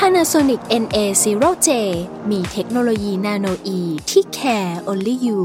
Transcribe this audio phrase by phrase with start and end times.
[0.00, 1.68] Panasonic NA0J
[2.30, 5.40] มีเทคโนโลยีนาโนอีที่ care only you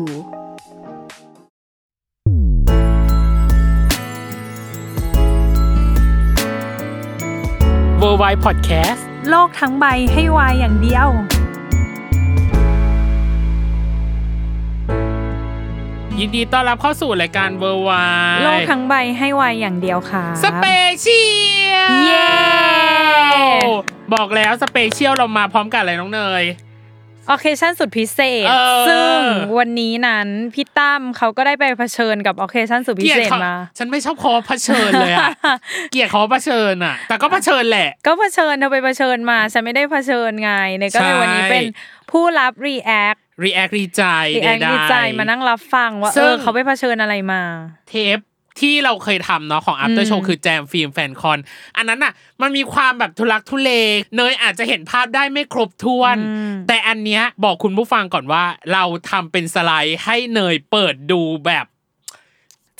[8.02, 11.08] w o r l d w i d e Podcast โลกทั้งใบให้วายอย่างเดียว
[16.20, 20.66] ยินดีต้อนรับเข้าสู่รายการ w o r l d w i d e โลกทั้งใบให้วายอย่างเดียวค่ะ สเป
[21.00, 21.22] เชี
[21.70, 22.52] ยล เย้
[24.14, 26.46] บอกแล้วสเปเชียลเรามาพร้อมกันอะไรน้องเนย
[27.28, 29.18] โอเคชั่นสุดพิเศษเออซึ่ง
[29.58, 35.30] วันนี้นั้นพี่ตั้มเขาก็ได้ไปเผชิญกับโอเคชั่นสุดพิเกลียดเศษเขามา ฉันไม่ชอบคอเผชิญเลยอะ
[35.92, 41.64] เกลียดเขาเผชิญอะแต่ก็เผชิญแหละ ก็เผชิญเธอไปเผชิญมา ฉันไม่ได้เผชิญไงเนี่ยก็เลยใช่วันนี้เป็น
[42.12, 44.04] ผู้รับ react React รีใจ
[44.36, 47.42] react ใดๆดีใจมานั่งรับฟังว่าซึ่เองอเขาไปเผชิญอะไรมา
[47.90, 48.18] เทป
[48.60, 51.40] ที่เราเคยทำเนาะของ After อืม Show คือแจมฟิล์มแฟนคอน
[51.78, 53.70] อันนั้นอะมันมีความแบบทุลักทุเล
[54.16, 56.18] เนยอาจจะเห็นภาพได้ไม่ครบถ้วน
[56.68, 61.66] แต่อันเนี้ยบอกคุณผู้ฟังก่อนว่า เราทำเป็นสไลด์ให้เนยเปิดดูแบบ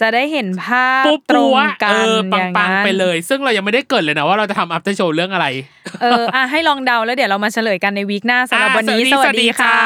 [0.02, 5.48] จะได้เห็นภาพปุ๊บตรงปัวกัเอนออย่างปังนั้นๆไปเลย ซึ่งเรายังไม่ได้เกริ่นเลยนะว่าเราจะทำ After Show เรื่องอะไร
[6.02, 9.78] เอออะให้ลองเดาแล้วเดี๋ยวเรามาเฉลยกันใน week หน้าสำหรับวันนี้อะสวัสดีค่ะ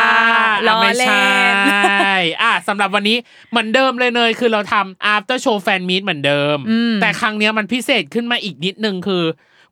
[0.67, 3.17] ล้อไม่เล่ใช่นอะสำหรับวันนี้
[3.51, 9.23] เหมือนเดิมเลยเนยคือเราทำ after show fan meet เหมือนเดิมอืมแต่ครั้งเนี้ยมันพิเศษขึ้นมาอีกนิดนึงคือ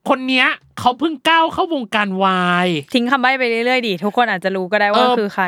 [0.10, 0.48] คนเนี้ย
[0.80, 5.48] เขาเพิ่งก้าวเข้าวงการวายทิ้งคำใบ้ไปเรื่อยๆดิทุกคนอาจจะรู้ก็ได้ว่าเออคือใคร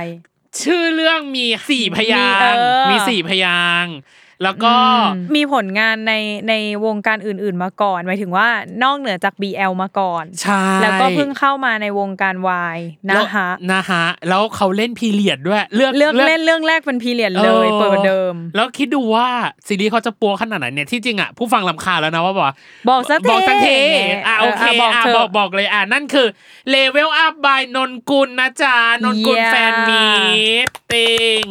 [0.64, 3.96] ชื่อเรื่องมีสี่พยางมีเอค์อมีสี่พยางค์
[4.44, 4.74] แล้วก็
[5.16, 6.14] อืมมีผลงานใน
[6.50, 6.54] ใน
[6.86, 8.48] วงการอื่น ๆมาก่อนหมายถึงว่า
[8.84, 12.80] นอกเหนือจาก BL มาก่อนใช่แล้วก็เพิ่งเข้ามาในวงการวาย
[13.10, 19.28] นะแล้วฮะนะฮะแล้วเขาเล่น period ด้วย เลือกเลือกเล่นเรื่องแรกเป็น period เลยออเปิดประเดิม แล้วคิดดูว่า
[19.68, 22.56] ซีรีส์เขาจะปังขนาดไหนเนี่ยที่จริงอะผู้ฟังรำคาญแล้วนะว่าบอกว่า
[22.90, 26.28] บอกสักบอกสักทีเท่อะโอเคเออบอกอะเถอะบอกบอกเลยอะนั่นคือ
[26.70, 31.46] Level Up by นนกุลนะจ๊ะนนกุล Yeah fan meeting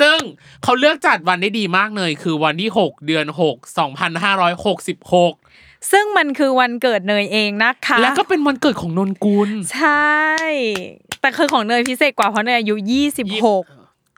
[0.00, 0.18] ซึ่ง
[0.62, 3.54] เขาเลือกจัดวันได้ดีมากเลย คือวันที่ 6 เดือน 6
[4.68, 10.12] 2566 ซึ่งมันคือวันเกิดเนยเองนะคะ แล้วก็เป็นวันเกิดของนนกุล ใช่
[11.20, 13.64] แต่คือของเนยพิเศษกว่าเพราะเนยอายุยี่สิบหก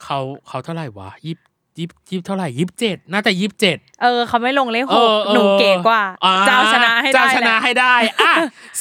[0.02, 0.18] เขา
[0.48, 1.36] เขาเท่าไหร่วะยี่
[1.80, 8.32] ยี่ยี่เท่าไหร่ยี่สิบเจ็ดน่าจะยี่สิบเจ็ดเออเขาไม่ลงเลขหเอกอออหนูเก๋กว่าอ่เจ้าชนะให้ได้เจ้าชนะแหละให้ได้อะ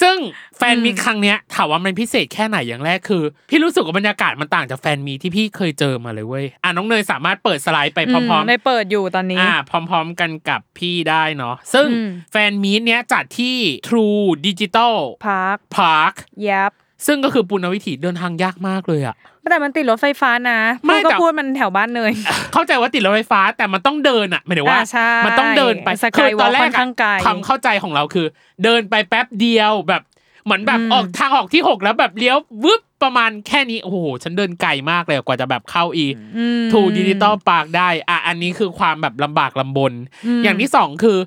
[0.01, 0.17] ซึ่ง
[0.57, 16.13] แฟนมีอืมครั้งเนี้ยถามว่ามันพิเศษแค่ไหนอย่างแรกคือ พี่รู้สึกว่าบรรยากาศมันต่างจากแฟนมีที่พี่เคยเจอมาเลยเว้ยอะน้องเนยสามารถเปิดสไลด์ไปพร้อมในเปิดอยู่ตอนๆนี้อ่าพร้อม ๆ กันกับพี่ได้เนาะซึ่งอืมแฟนมีเนี้ยจัดที่ True Digital Park
[16.49, 16.71] ยับ
[17.05, 19.15] ซึ่งก็คือปุณณวิถีเดินทางยากมากเลยอะ
[19.51, 22.11] แต่มันติดรถไฟฟ้านะไม่พูดก็แต่พูดมันแถวบ้านเนย
[22.53, 28.27] เข้าใจว่าติดรถไฟฟ้าแต่มันต้องเดินอะหมายถึงว่าอ่าใช่มันต้องเดินไปสกายวอล์กตอนแรกค่อนข้างไกลความเข้าใจของเราคือ
[28.63, 30.01] เดินไปแป๊บเดียวแบบ
[30.45, 39.93] เหมือนแบบอืมออกทางออกที่หกแล้วแบบเลี้ยววึบประมาณแค่นี้โอ้โหฉันเดินไกลมากเลยกว่าจะแบบเข้าอีอืม True Digital Park ได้อะอันนี้คือความแบบลำบากลำบน
[40.25, 41.17] อืมอย่างที่สองคือ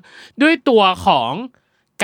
[0.41, 1.31] ด้วยตัวของ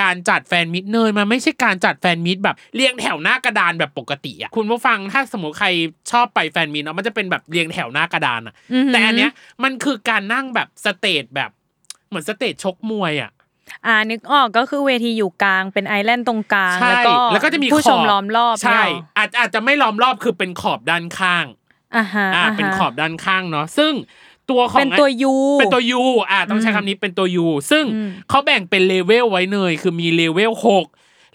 [0.02, 5.68] การจัด fan meet เนยมันไม่ใช่การจัด fan meet แบบเรียงแถวหน้ากระดานแบบปกติอะคุณผู้ฟังถ้าสมมติใคร
[6.12, 9.32] ชอบไป fan meet เนาะมันจะเป็นแบบเรียงแถวหน้ากระดานอะอือหือแต่อันเนี้ย
[9.64, 11.50] มันคือการนั่งแบบ stage แบบ
[12.10, 13.32] เหมือน stage ชกมวยอะ
[13.86, 21.46] อ่านึกออกก็คือเวทีอยู่กลางเป็น island ตรงกลางใช่แล้วก็แล้วก็จะมีผู้ชมขอบล้อมรอบใช่เนี่ยหรออาจอาจจะไม่ล้อมรอบคือเป็นขอบด้านข้าง
[21.96, 23.94] อ่าฮะอ่าาฮะเป็นขอบด้านข้างเนาะซึ่ง
[24.50, 26.02] ตัวของเป็นตัว U เป็นตัว U
[26.32, 30.86] อ่าต้องใช้อืมคำนี้เป็นตัว U ซึ่งอืมเขาแบ่งเป็นเลเวลไว้เนยคือมีเลเวลหก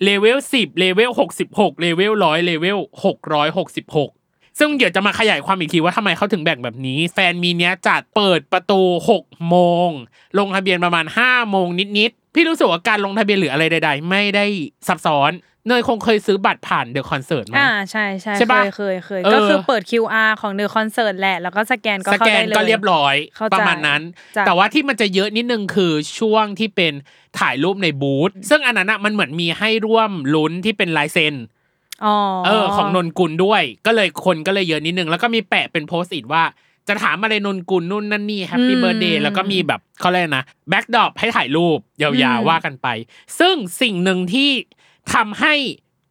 [0.04, 4.10] เลเวลสิบเลเวลหกสิบหกเลเวลร้อยเลเวลหกร้อยหกสิบหก
[4.58, 8.81] ซึ่งเดี๋ยวจะมาขยายความอีกทีว่าทำไมเขาถึงแบ่งแบบนี้ fan meet เนี้ยจัดเปิดประตู
[9.11, 9.56] หกโม
[9.88, 9.90] ง
[10.38, 11.69] ลงทะเบียนประมาณห้าโมง
[11.99, 14.46] นิดๆพี่รู้สึกว่าการลงทะเบียนหรืออะไรใด ๆ ไม่ได้
[14.88, 15.31] ซับซ้อน
[15.69, 24.02] เนยคงเคยซื้อบัตรผ่าน The Concert มาอ่าใช่ใช่ใช่ปะเคยเคยเคยเออก็คือเปิด QR ของ The Concert แหละ แล้วก็สแกนก็สแกนเข้าแกนได้เลยก็เรียบร้อยเข้าใจประมาณนั้น
[24.37, 26.93] จ้ะแต่ว่าที่มันจะเยอะนิดนึงคือช่วงที่เป็น
[27.38, 31.34] ถ่ายรูปในบูธซึ่งอันนั้นอะมันเหมือนมีให้ร่วมลุ้นที่เป็นลายเซ็น
[32.05, 32.14] อ๋อ
[32.46, 36.44] เออ ของนนกุลด้วย ก็เลยคนก็เลยเยอะนิดนึง แล้วก็มีแปะเป็น Post-it ว่า
[36.88, 42.88] จะถามอะไรนนกุลนู่นนั่นนี่แฮปปี้เบ t ร์ a เดย์แล้วก็มีแบบเขาเรียกนะ backdrop ให้ถ่ายรูปยาวๆว่ากันไป
[43.38, 44.50] ซึ่งสิ่งหนึ่งที่
[45.12, 45.54] ทำให้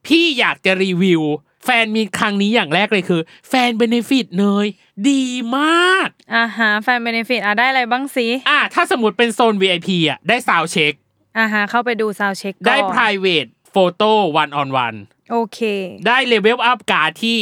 [0.07, 1.21] พี่อยากจะรีวิว
[1.65, 4.67] fan meet ครั้งนี้อย่างแรกเลยคือ fan benefit เนย
[5.09, 5.23] ดี
[5.57, 10.93] มากอ่าฮะ fan benefit อะได้อะไรบ้างสิอะถ้าสมมติเป็นโซน VIP อะได้ sound check
[11.37, 14.11] อ่าฮะเข้าไปดู sound check ได้ private photo
[14.41, 14.97] one on one
[15.31, 15.59] โอเค
[16.07, 17.39] ได้ Level Up card ที่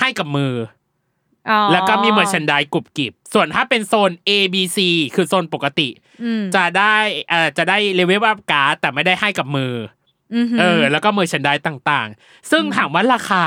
[0.00, 0.54] ให้กับมือ
[1.50, 4.78] อ๋ออแล้วก็มี merchan dise กรุบกริบ ส่วนถ้าเป็นโซน A B C
[5.14, 5.88] คือโซนปกติ
[6.22, 6.96] อืมจะได้
[7.30, 10.03] เอ่อจะได้ level up card แต่ไม่ได้ให้กับมืออือหือ
[10.60, 13.44] เออ แล้วก็ merchandise ต่างๆ ซึ่งถามว่าราคา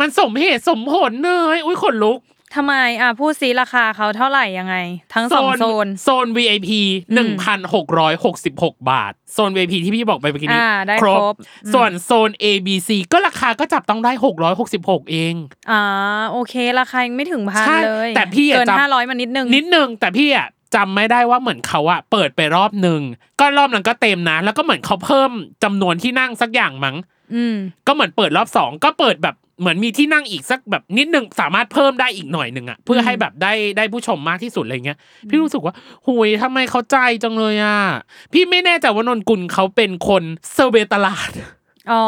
[0.00, 2.20] มันสมเหตุสมผลเนยอุ้ยขนลุก
[2.56, 4.76] ทำไมอะพูดซิราคาเขาเท่าไหร่ยังไง
[5.14, 6.70] ทั้งสองโซนโซน VIP
[7.10, 15.34] อืมหนึ่งพันหกร้อยหกสิบหกบาท โซน VIP ที่พี่บอกไปเมื่อกี้นี้อ่าได้ครบอืมส่วนโซน A B C ก็ราคาก็จับต้องได้หกร้อยหกสิบหกเอง
[15.70, 15.82] อ่า
[16.32, 23.00] โอเค ราคายังไม่ถึงพันใช่เลย แต่พี่อะเกินจำห้าร้อยมานิดนึงนิดนึงแต่พี่อะ จำไม่ได้ว่าเหมือนเขาอะเปิดไปรอบหนึ่ง
[23.40, 25.30] ก็รอบนั้นก็เต็มนะ แล้วก็เหมือนเขาเพิ่ม
[25.64, 26.96] จำนวนที่นั่งสักอย่างมั้ง
[27.34, 27.56] อืม
[27.86, 34.98] ก็เหมือนเปิดรอบสองก็เปิดแบบเหมือนมีที่นั่งอีกสักแบบนิดนึงสามารถเพิ่มได้อีกหน่อยหนึ่งอะเพื่อให้แบบได้ได้ผู้ชมมากที่สุดอะไรเงี้ย
[35.28, 35.74] พี่รู้สึกว่า
[36.06, 37.78] หุยทำไมเขาใจจังเลยอะ
[38.32, 40.22] พี่ไม่แน่ใจว่านนกุลเขาเป็นคน
[40.52, 41.30] เซอร์เวย์ตลาด
[41.92, 42.04] อ๋อ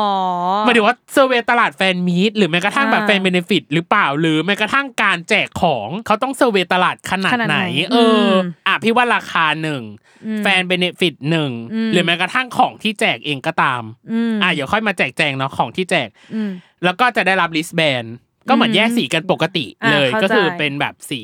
[0.65, 9.83] หมายถึงว่า survey ตลาดแฟนมีตหรือแม้กระทั่งแบบอ่าแฟนเบเนฟิตหรือเปล่า หรือแม้กระทั่งการแจกของเขาต้อง survey ตลาดขนาดขนาดไหนไหนเอออมอะพี่ว่าราคาหนึ่ง
[10.27, 13.83] อืม fan benefit หนึ่งอืมหรือแม้กระทั่งของที่แจกเองก็ตาม
[14.13, 16.51] อืมอะเดี๋ยวค่อยมาแจกแจงเนาะของที่แจกอืม
[16.85, 18.05] แล้วก็จะได้รับ wristband
[18.49, 21.23] ก็เหมือนอืมแยกสีกันปกติอ่าเลยเข้าก็คือใจเป็นแบบสี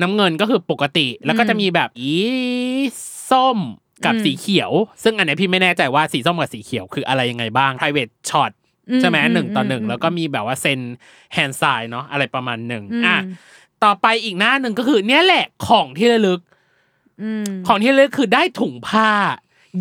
[0.00, 2.14] น้ำเงินก็คือปกติ แล้วก็อืมจะมีแบบอี
[3.30, 3.58] ส้ม
[4.04, 4.72] กับอืมสีเขียว
[5.02, 8.52] ซึ่งอันเนี้ยพี่ไม่แน่ใจว่าสีส้มกับสีเขียวคืออะไรยังไงบ้าง private shot
[9.00, 10.80] ใช่ไหมหนึ่งต่อหนึ่งแล้วก็มีแบบว่า sign
[11.32, 13.18] hand sign เนาะอะไรประมาณหนึ่งอืมอะ
[13.84, 16.40] ต่อไปอีกหน้าหนึ่งก็คือเนี่ยแหละของที่ระลึก
[17.22, 19.10] อืมของที่ระลึกคือได้ถุงผ้า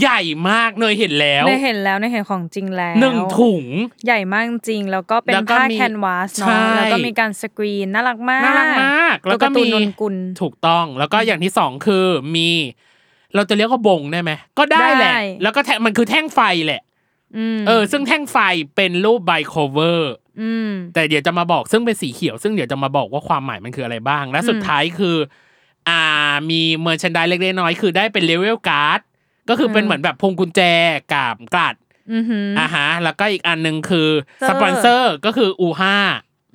[0.02, 3.66] ใหญ่มากเนยเห็นแล้วได้เห็นแล้วได้เห็นของจริงแล้วหนึ่งถุง
[4.06, 12.50] ใหญ่มากจริง แล้วก็เป็นแล้วก็ผ้ามี canvas ใช่เนาะแล้วก็มีการสกรีนน่ารักมากน่ารักมาก แล้วก็ตัวการ์ตูมีนนนกุลถูกต้อง แล้วก็อย่างที่สองคือมี
[13.36, 16.82] เราจะเรียกว่าบงได้ไหมก็ได้แหละ ได้ แล้วก็แท่งมันคือแท่งไฟแหละ
[17.38, 18.38] อืมเออ ซึ่งแท่งไฟ
[18.76, 25.18] เป็นรูปใบ clover อืม แต่เดี๋ยวจะมาบอกซึ่งเป็นสีเขียว ซึ่งเดี๋ยวจะมาบอกว่าความหมายมันคืออะไรบ้าง และสุดอืมท้ายคือ
[25.90, 26.02] อ่า
[26.50, 29.00] มี merchandise เล็กๆน้อยๆคือได้เป็น level card
[29.50, 30.62] ก็คือเป็นอืมเหมือนแบบพวงกุญแจ
[31.14, 31.76] กับกลัด
[32.14, 34.10] อือหืออ่าฮะ แล้วก็อีกอันหนึ่งคือ
[34.40, 35.98] เซอร์สปอนเซอร์ก็คืออูห้า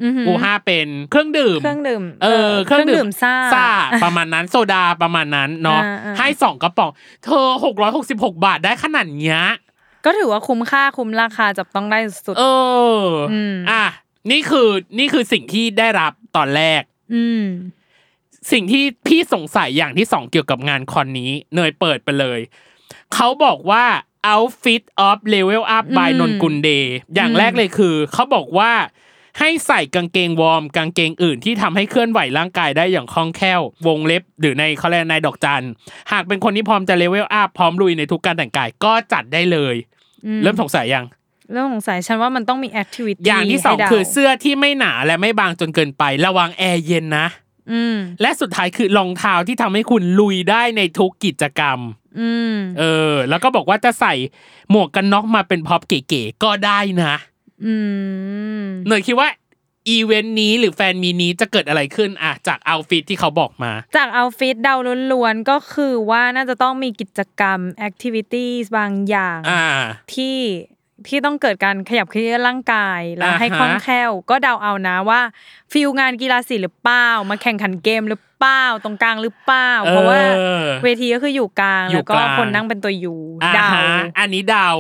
[0.02, 3.67] อือหืออูห้าเป็นเครื่องดื่มเครื่องดื่มเออเครื่องดื่มซ่าซ่า
[4.05, 6.91] ประมาณนั้นโซดาประมาณนั้นเนาะอ่าอ่าให้สองกระป๋อง
[7.25, 9.41] เธอหกร้อยหกสิบหกบาทได้ขนาดเนี้ย
[10.05, 12.44] ก็ถือว่าคุ้มค่าคุ้มราคาจับต้องได้สุดเอ
[13.02, 13.85] ออมอะ
[14.31, 14.69] นี่คือ
[14.99, 16.82] นี่คือสิ่งที่ได้รับตอนแรก
[17.14, 17.44] อืม
[18.53, 22.41] สิ่งที่พี่สงสัยอย่างที่สองเกี่ยวกับงานคอนนี้เนยเปิดไปเลย
[23.14, 23.85] เขาบอกว่า
[24.32, 28.73] outfit of level up by อืมนนกุล day อย่างแรกเลยคือ เขาบอกว่า
[29.38, 35.65] ให้ใส่กางเกงวอร์มกางเกงอื่นที่ทำให้เคลื่อนไหวร่างกายได้อย่างคล่องแคล่ว วงเล็บ หรือในเขาเรียกในดอกจัน
[36.12, 39.75] หากเป็นคนที่พร้อมจะ level up พร้อมลุยในทุกการแต่งกายก็จัดได้เลย
[40.27, 41.06] อืมเริ่มสงสัยยัง
[41.53, 47.27] เรื่องสงสัยฉันว่ามันต้องมี activity อย่างที่สองคือเสื้อที่ไม่หนาและไม่บางจนเกินไประวังแอร์เย็นนะ
[47.73, 51.79] อืมและสุดท้ายคือรองเท้าที่ทำให้คุณลุยได้ในทุกกิจกรรม
[52.21, 54.15] อืมเออ แล้วก็บอกว่าจะใส่
[54.71, 57.30] หมวกกันน็อกมาเป็นพ็อปเก๋ๆก็ได้นะอืม
[58.88, 59.28] หน่อยคิดว่า
[59.88, 64.76] อีเวนต์นี้หรือแฟนมีตนี้จะเกิดอะไรขึ้นอะจาก outfit ที่เขาบอกมา จาก outfit เดา
[65.12, 69.64] ล้วนๆก็คือว่าน่าจะต้องมีกิจกรรม activity บางอย่างอ่า
[70.14, 70.38] ที่
[71.08, 75.20] ที่ต้องเกิดการขยับเคลื่อนร่างกายแล้วอ่าฮะให้คล่องแคล่ว ก็เดาเอานะว่า
[75.72, 84.70] feel งานกีฬาสีหรือเปล่ามาแข่งขันเกมหรือเปล่าตรงกลางหรือเปล่าเพราะว่าออเวทีก็คืออยู่กลางอยู่แล้วก็กลางคนนั่งเป็นตัวอยู่อ่าเดาฮะอันนี้เดา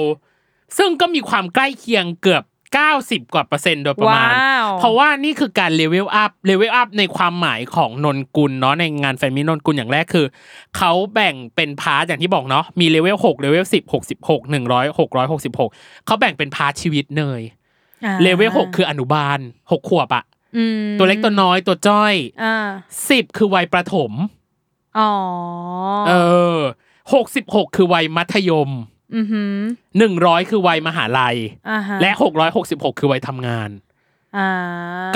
[0.78, 2.44] ซึ่งก็มีความใกล้เคียงเกือบ
[2.78, 10.26] 90 กว่าเปอร์เซ็นต์โดยประมาณว้าวเพราะว่านี่คือการ level up level up ในความหมายของนนกุลเนาะในงานแฟนมีตนนกุลอย่างแรกคือ
[10.76, 17.42] เขาแบ่งเป็น part อย่างที่บอกเนาะมีเลเวล6เลเวล10 66 100 666 เขาแบ่งเป็น part ชีวิตเนย
[18.04, 20.24] อ่าเลเวล6คืออนุบาล 6 ขวบอะ
[20.56, 22.56] อืมตัวเล็กตัวน้อยตัวจ้อยอ่า
[23.00, 24.12] 10คือวัยประถม
[24.98, 25.10] อ๋อ
[26.08, 26.12] เอ
[26.56, 26.58] อ
[27.16, 28.70] 66คือวัยมัธยม
[29.16, 29.54] อือหือ
[30.02, 31.36] 100คือวัยมหาลัย
[31.70, 32.10] อ่าฮะและ
[32.56, 33.70] 666คือวัยทำงาน
[34.36, 34.50] อ่า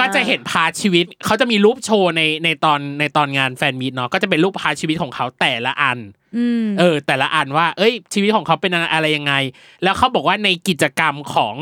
[0.01, 5.99] ก็จะเห็น part ชีวิตเขาจะมีรูปโชว์ในในตอนในตอนงานแฟนมีตเนาะก็จะเป็นรูป part ชีวิตของเขาแต่ละอัน
[6.37, 9.35] อืมเออ แต่ละอันว่า เอ้ย ชีวิตของเขาเป็นอะไรยังไง
[9.83, 11.55] แล้วเขาบอกว่าในกิจกรรมของ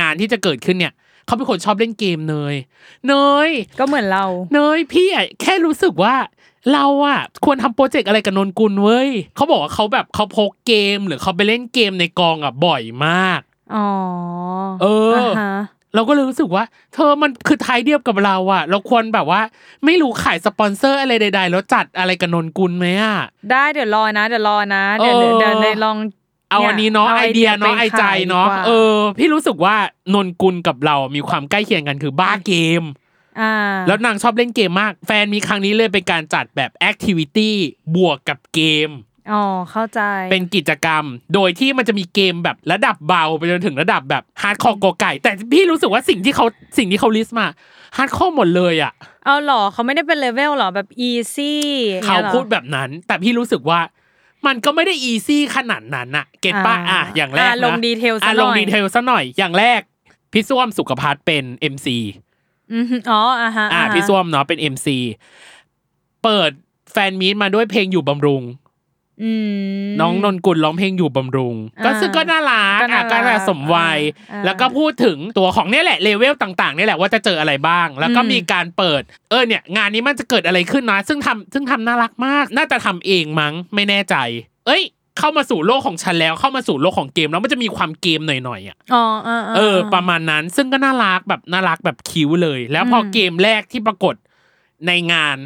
[0.00, 0.94] งานที่จะเกิดขึ้นเนี่ย
[1.26, 2.54] เขาเป็นคนชอบเล่นเกมเนย
[3.08, 3.14] เน
[3.48, 6.14] ย ก็เหมือนเรา เนยพี่อะแค่รู้สึกว่า
[6.72, 13.40] เราอะควรทำโปรเจกต์อะไรกับนนกุลเว้ยเขาบอกว่าเขาแบบเขาพกเกมหรือเขาไปเล่นเกมในกองอะบ่อยมาก
[13.74, 13.88] อ๋อ
[14.82, 15.54] เออฮะ
[15.94, 16.64] เราก็เลยรู้สึกว่า
[16.94, 19.40] เธอมันคือไทยเดียวกับเราอะเราควรแบบว่า
[19.84, 23.18] ไม่รู้ขายสปอนเซอร์อะไรใด ๆ แล้วจัดอะไรกับนนกุลไหมอะ
[23.50, 25.96] ได้เดี๋ยวรอนะ เดี๋ยวรอนะ เดี๋ยวเออเดี๋ยวเดี๋ยวลอง
[26.50, 29.76] เอาอันนี้เนาะเอาไอไอเดีเดียยเนาะไปไอใจขายเนาะดีกว่าเออ พี่รู้สึกว่า
[30.14, 32.82] นนกุลกับเรามีความใกล้เคียงกันคือบ้าเกม
[33.40, 33.54] อ่า
[33.86, 37.54] แล้วนางชอบเล่นเกมมาก แฟนมีตครั้งนี้เลยเป็นการจัดแบบ activity
[37.96, 38.90] บวกกับเกม
[39.32, 40.00] อ๋อเข้าใจ
[40.30, 46.46] เป็นกิจกรรม โดยที่มันจะมีเกมแบบระดับเบาไปจนถึงระดับแบบ hardcore กอไก่ แต่พี่รู้สึกว่าสิ่งที่เขา
[46.78, 47.46] สิ่งที่เขา list มา
[47.96, 48.92] hardcore หมดเลยอะ
[49.24, 51.62] เอาเหรอเขาไม่ได้เป็นเลเวลเหรอแบบ easy
[52.04, 53.80] เขาพูดแบบนั้น แต่พี่รู้สึกว่า
[54.46, 59.80] มันก็ไม่ได้ easy ขนาดนั้นอะ get ป้ะอะอย่างแรกนะลง detail ซะอะหลน่งอย detail ซะหน่อยอย่างแรก
[60.32, 61.86] พี่ส้วมสุขพัฒน์เป็น MC
[62.72, 64.88] อือหืออ๋ออ่าฮะอ่าฮะพี่ส้วมเนาะเป็น MC
[66.24, 66.50] เปิด
[66.92, 68.65] แฟนมีตมาด้วยเพลงอยู่บำรุงอืม
[70.00, 73.98] น้องนนกุลร้องเพลงอยู่บำรุงอ่าก็ซึ่งก็น่ารักก็น่าอะก็รัน่ากสมวัย
[74.32, 84.16] อ่าแล้วก็พูดถึงตัวของเนี่ยแหละเลเวลต่างๆเนี่ยแหละว่าจะเจออะไรบ้าง แล้วก็อืมมีการเปิด เออเนี่ย งานนี้มันจะเกิดอะไรขึ้นนะซึ่งทำซึ่งทำน่ารักมาก น่าจะทำเองมั้งไม่แน่ใจ
[84.66, 84.82] เอ้ย
[85.18, 94.14] เข้ามาสู่โลกของฉันแล้วเข้ามาสู่โลกของเกมแล้วมันจะมีความเกมหน่อยๆอะอ๋ออ่าาเออ ประมาณนั้นซึ่งก็น่ารักแบบน่ารักแบบ cute เลย แล้วพออมเกมแรกที่ปรากฏ
[94.86, 95.36] ในงาน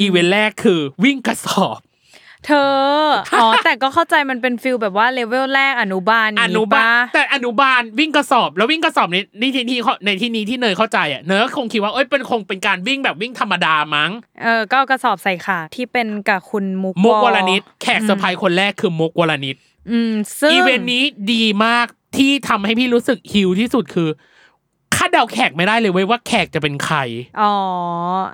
[0.00, 1.80] อีเวนต์แรกคือวิ่งกระสอบ
[2.46, 14.10] เธออ๋อแต่ก็เข้าใจมันเป็น feel แบบว่าเลเวลแรกอนุบาลอนุบาลลแต่อนุบาลวิ่งกระสอบแล้ววิ่งกระสอบในในที่ที่ในที่นี้ที่เนยเข้าใจอะเนยก็คงคิดว่าเอ้ยเป็นคงเป็นการวิ่งแบบวิ่งธรรมดามั้ง
[14.42, 19.56] เออก็เอากระสอบใส่ขาที่เป็นกับคุณมุกมุกวรนิษฐ์แขกเซอร์ไพรส์คนแรกคือมุกวรนิษฐ์
[19.90, 21.86] อืมซึ่งอีเวนต์นี้ดีมาก
[22.16, 26.98] ที่ทำให้พี่รู้สึกฮิวที่สุดคือคาดเดาแขกไม่ได้เลยเว้ยว่าแขกจะเป็นใคร
[27.40, 27.54] อ๋อ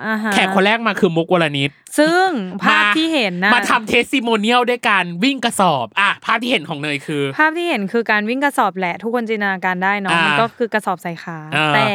[0.05, 2.27] อ่าฮะแขกคนแรกมาคือมุกวรนิษฐ์ ซึ่ง
[2.61, 11.89] ภาพมาที่เห็นนะมาทำเท monial ด้วยการวิ่งกระสอบ อะภาพที่เห็นของเนยคือ ภาพที่เห็นคือการวิ่งกระสอบแหละ ทุกคนจินตนาการได้เนาะอ่ามัมันก็คือกระสอบใส่ขาอ่าแต่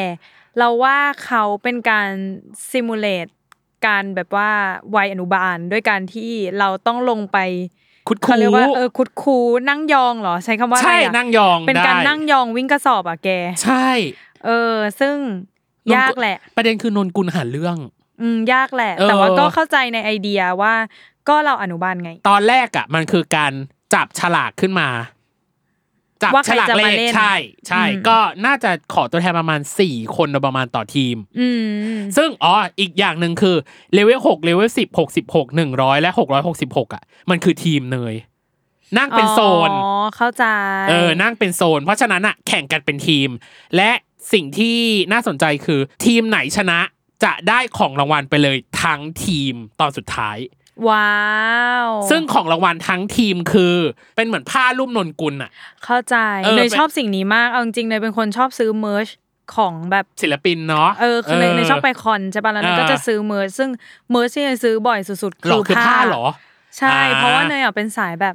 [0.59, 2.09] เราว่าเขาเป็นการ
[2.71, 3.27] ซิมูเลต
[3.87, 4.51] การแบบว่า
[4.97, 7.39] วัยอนุบาลด้วยการที่เราต้องลงไป
[8.09, 9.37] คุดคูเขาเรียกว่าเออคุดคู
[9.69, 13.29] นั่งยองเหรอใช้คำว่าอะไรใช่อะนั่งยองเป็นการได้นั่งยองวิ่งกระสอบอะแก
[13.65, 13.89] ใช่
[14.45, 15.17] เออ ซึ่ง
[15.97, 17.77] ยากแหละ ประเด็นคือนนกุลหาเรื่อง
[18.21, 20.75] อืมยากแหละเออแต่ว่าก็เข้าใจในไอเดียว่า
[21.29, 23.53] ก็เราอนุบาลไง ตอนแรกอะ มันคือการ
[23.95, 24.89] จับฉลากขึ้นมา
[26.23, 27.35] จับว่าใคฉรลากจะเลมาขเล่นใช่
[27.69, 31.49] ใช่อืมก็น่าจะขอตัวแทนประมาณสี่คนโดยประมาณต่อทีม อื
[31.95, 33.57] มซึ่งอ๋ออีกอย่างหนึ่งคือ
[33.95, 38.15] เลเวลหกเลเวลสิบหกสิบหกหนึ่งร้อยและหกร้อยหกสิบหกอะ มันคือทีมเนย
[38.99, 40.45] นั่งเป็นโซน อ๋อ เข้าใจ
[40.89, 43.29] เออ นั่งเป็นโซน เพราะฉะนั้นอะแข่งกันเป็นทีม
[43.77, 43.91] และ
[44.33, 44.79] สิ่งที่
[45.13, 46.81] น่าสนใจคือทีมไหนชนะ
[47.25, 50.39] จะได้ของรางวัลไปเลยทั้งทีมตอนสุดท้าย
[50.89, 51.17] ว้า
[51.87, 53.77] ว ซึ่งของรางวัลทั้งทีมคือ
[54.17, 55.51] เป็นเหมือนผ้ารูปนนกุลอะ
[55.85, 59.09] เข้าใจเออเนยเป็นชอบสิ่งนี้มากเอาจริงๆเนยเป็นคนชอบซื้อ merch
[59.57, 63.71] ของแบบศิลปินเนาะเออคือเนยเนยชอบไปคอนใช่ป่ะแล้วเนยก็อ่าจะซื้อ merch ซึ่ง
[64.11, 66.25] merch ที่เนยซื้อบ่อยสุดๆหรอคือผ้าเหรอ
[66.79, 68.35] ใช่อ่าเพราะว่าเนยอะเป็นสายแบบ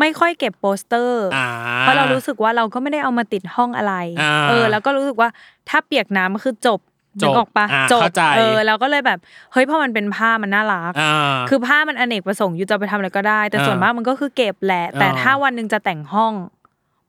[0.00, 1.46] ไม่ค่อยเก็บโปสเตอร์อ่า
[1.80, 5.28] เพราะเรารู้สึกว่าเราก็ไม่ได้เอามาติดห้องอะไรอ่าเออ แล้วก็รู้สึกว่า
[5.68, 6.80] ถ้าเปียกน้ำก็คือจบ
[7.22, 9.18] จบนึกออกปะอ่าจบเข้าใจเออแล้วก็เลยแบบ
[9.52, 16.34] เฮ้ยพอมันเป็นผ้ามันน่ารักอ่าคือผ้ามันอเนกประสงค์อยู่จะเอาไปทำอะไรก็ได้ แต่อ่าส่วนมากมันก็คือเก็บแหละ แต่อ่าถ้าวันหนึ่งจะแต่งห้อง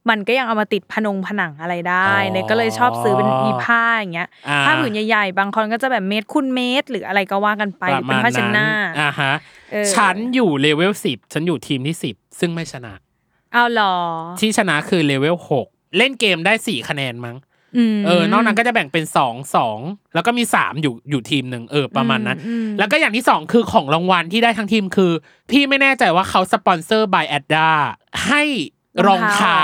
[0.09, 8.67] มันก็ยังเอามาติดผนงผนังอะไรได้อ๋อเนี่ยก็เลยชอบซื้อเป็นอีผ้าอย่างเงี้ยอ่าผ้าผืนใหญ่ๆบางคนก็จะแบบเมตรคูณเมตร หรืออะไรก็ว่ากันไปหรือเป็นผ้าเช็ดหน้า
[9.01, 9.58] อ่าฮะเออ
[9.95, 12.93] ฉันอยู่เลเวลสิบฉันอยู่ทีมที่สิบซึ่งไม่ชนะ
[13.53, 13.95] เอาหรอ
[14.39, 17.37] ที่ชนะคือเลเวลหกเล่นเกมได้สี่คะแนนมั้ง
[17.95, 19.79] มเออนอกนั้นก็จะแบ่งเป็นสองสอง
[20.13, 25.11] แล้วก็มีสามอยู่อยู่ทีมหนึ่งเออประมาณนั้นอืมแล้วก็อย่างที่สองคือของรางวัลที่ได้ทั้งทีมคือ
[25.51, 27.69] พี่ไม่แน่ใจว่าเขา sponsored by แอดดา
[28.27, 28.43] ให้
[29.07, 29.61] รองเท้า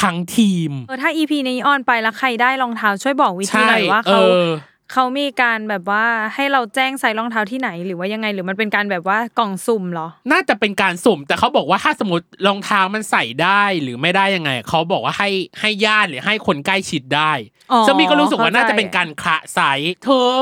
[0.00, 4.46] ทั้งทีมเออถ้า EP นี้ on ไปแล้วใครได้รองเท้าช่วยบอกวิธีหน่อยว่าเอเขา
[4.92, 17.32] เขามีการแบบว่าให้เราแจ้งไซส์รองเท้าที่ไหน หรือว่ายังไงหรือมันเป็นการแบบว่ากล่องสุ่มเหรอ น่าจะเป็นการสุ่ม แต่เขาบอกว่าถ้าสมมติรองเท้ามันใส่ได้หรือไม่ได้ยังไงเขาบอกว่าให้ให้ญาติหรือให้คนใกล้ชิดได้
[17.72, 20.38] อ๋อซึ่งมีก็รู้สึกว่าเข้าใจน่าจะเป็นการคละไซส์เธอ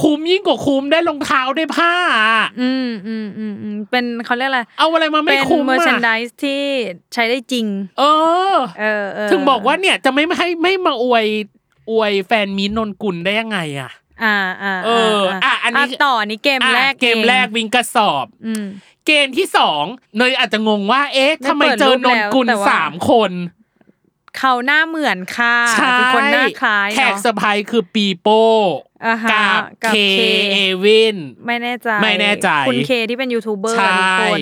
[0.00, 6.62] คุ้มยิ่งกว่าคุ้มได้รองเท้าได้ผ้าอะอืมอืมอืมอืมเป็นเขาเรียกอะไรเอาอะไรมาไม่เป็นคุ้มเมอร์ชันอะดิสที่
[7.14, 7.66] ใช้ได้จริง
[7.98, 8.02] เอ
[8.52, 11.26] อเออ เออถึงบอกว่าเนี่ยจะไม่ให้ไม่มาอวย
[11.90, 13.90] อวยแฟนมีนนกุลได้ยังไงอะ
[14.24, 18.64] อ่าอ่าเอออะอันนี้ต่ออันนี้เกมแรกอะเกมแรกวิ่งกระสอบอืม
[19.06, 19.84] เกมที่สอง
[20.16, 23.32] เนยอาจจะงงว่า เอ๊ะไม่ทำไมเปิดเจอรูปนนกุลแล้วแต่ว่าสามคน
[24.38, 28.89] เขาหน้าเหมือนค่ะใช่เป็นคนหน้าคล้ายแขกเนาะเซอร์ไพรส์คือปีโป้อ่าฮะ
[29.32, 30.20] กับกับเคเค
[30.52, 31.16] เอวิน
[31.46, 34.40] ไม่แน่ใจไม่แน่ใจ คุณเคที่เป็นยูทูบเบอร์ใช่กันทุกคน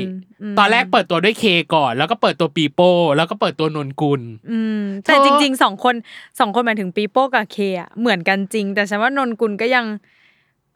[0.52, 5.94] มตอนแรกเปิดตัวด้วยเคก่อน แล้วก็เปิดตัวปีโป้แล้วก็เปิดตัวนนกุล อืม แต่เธอจริงๆสองคน
[6.40, 9.84] สองคนหมายถึงปีโป้กับเคอะเหมือนกันจริง แต่ฉันว่านนกุลก็ยัง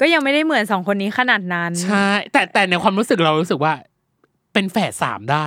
[0.01, 3.73] ก็ยังไม่ได้เหมือนสองคนนี้ขนาดนั้นใช่แต่แต่ในความรู้สึกเรารู้สึกว่า
[4.53, 5.47] เป็นแฝดสามได้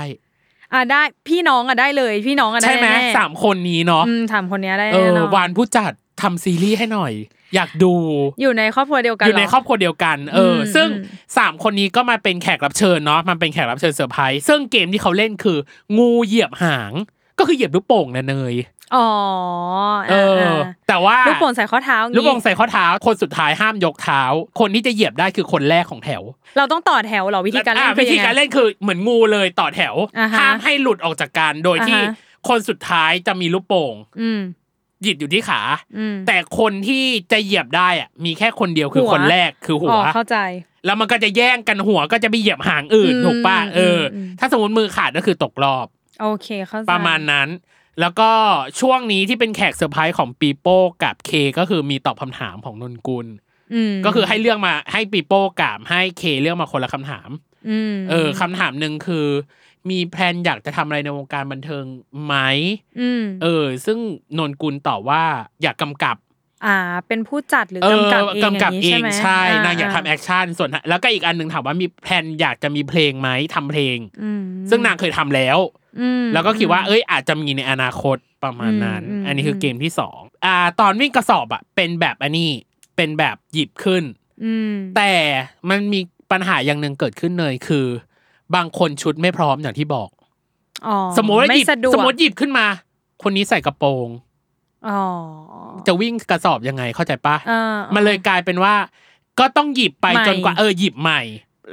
[0.73, 7.13] อะได้พี่น้องอะได้เลย พี่น้องอะได้ใช่ไหมแน่ๆสามคนนี้เนาะอืมสามคนเนี้ยได้เอแน่อนอนวานผู้จัดทำซีรีส์ให้หน่อย
[7.55, 7.93] อยากดู
[8.41, 11.03] อยู่ในครอบครัวเดียวกันอยู่ในเหครอบครัวเดียวกัน เอออมซึ่งอืม
[11.37, 15.57] สามคนนี้ก็มาเป็นแขกรับเชิญเนาะมันเป็นแขกรับเชิญเซอร์ไพรส์ซึ่งเกมที่เขาเล่นคือ
[15.97, 16.91] งูเหยียบหาง
[17.39, 18.55] ก็คือเหยียบลูกโป่งนะเนย
[18.95, 19.09] อ๋อ
[20.09, 20.15] เอ
[20.49, 20.53] อ
[20.87, 24.21] แต่ว่าลูกโป่งใส่ข้อเท้าอย่างลูกงี้โป่งใส่ข้อเท้า คนสุดท้ายห้ามยกเท้า
[24.59, 26.23] คนที่จะเหยียบได้คือคนแรกของแถว
[26.57, 34.39] เราต้องต่อแถวเหรอวิธีการเล่นอะคือวิธียังไงการเล่นคือเหมือนงูเลยต่อแถวอ่าฮะห้ามให้หลุดออกจากกันโดยที่อ่าฮะคนสุดท้ายจะมีลูกโป่งอืม
[35.03, 35.61] หยิดอยู่ที่ขา
[35.97, 40.37] อืมแต่คนที่จะเหยียบได้อะ มีแค่คนเดียวคือหัวคนแรกคือหัอ๋วอเข้าใจ
[40.85, 45.87] แล้วมันก็จะแย่งกันหัวก็จะไปเหยียบหางอื่นอืมถูกป่ะเอออมถ้าสมมติมือขาดก็คือตกรอบ
[46.21, 47.49] โอเคเข้าใจประมาณนั้น
[47.99, 48.31] แล้วก็
[48.79, 53.27] ช่วงนี้ที่เป็นแขกเซอร์ไพรส์ของปีโป้กับเคก็คือมีตอบคำถามของนนกุล
[53.73, 57.54] อืมก็คือให้เลือกมาให้ปีโป้กับให้เคเลือกมาคนละคำถามอืม
[58.09, 59.27] เออคำถามหนึ่งคือ
[59.89, 61.85] มี plan อยากจะทำอะไรในวงการบันเทิง
[62.23, 62.33] ไหม
[62.99, 63.97] อืมเออ ซึ่ง
[64.37, 65.23] นนกุลตอบว่า
[65.61, 66.17] อยากกำกับ
[66.65, 75.57] อ่า เป็นผู้จัดหรือเออกำกับเองกำกับอย่างงี้ใช่ไหมใช่นางอยากทำ action ส่วนแล้วก็อีกอันหนึ่งถามว่ามี plan อยากจะมีเพลงไหมทำเพลงอืมซึ่งนางเคยทำแล้ว
[75.99, 82.49] อืมแล้วก็คิดว่าเอ้ยอาจจะมีในอนาคตประมาณนั้นอืมอืมอันนี้คือเกมที่สองอ่า ตอนวิ่งกระสอบอะเป็นแบบอันนี้
[82.95, 84.03] เป็นแบบหยิบขึ้น
[84.45, 85.13] อืมแต่
[85.69, 85.99] มันมี
[86.31, 87.85] ปัญหาอย่างหนึ่งเกิดขึ้นเลยคือ
[88.55, 90.09] บางคนชุดไม่พร้อมอย่างที่บอก
[90.87, 92.65] อ๋อสมมติว่าหไม่ยิบสะดวกสมมติหยิบขึ้นมา
[93.23, 94.07] คนนี้ใส่กระโปรง
[94.87, 95.01] อ๋อ
[95.87, 98.75] จะวิ่งกระสอบยังไงเข้าใจปะอ่ามันเลยกลายเป็นว่า
[99.39, 101.21] ก็ต้องหยิบไปใหม่จนกว่าเออหยิบใหม่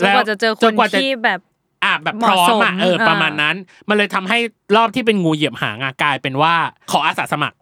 [0.00, 1.40] จนกว่าจะเจอคจนกว่าจะที่แบบ
[1.84, 3.56] อะแบบเหพมาะร้อมสมอะเอออ่าประมาณนั้น
[3.88, 4.38] มันเลยทำให้
[4.76, 6.54] รอบที่เป็นงูเหยียบหางอะกลายเป็นว่า
[6.90, 7.61] ขออาสาสมัครอ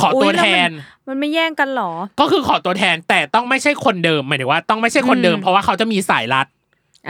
[0.00, 6.46] ขอตัวอุ๊ยแทล้นมันมันไม่แย่งกันเหรอ ก็คือขอตัวแทนแต่ต้องไม่ใช่คนเดิมหมายถึงว่าต้องไม่ใช่คนเดิมอืมเพราะว่าเขาจะมีสายลัด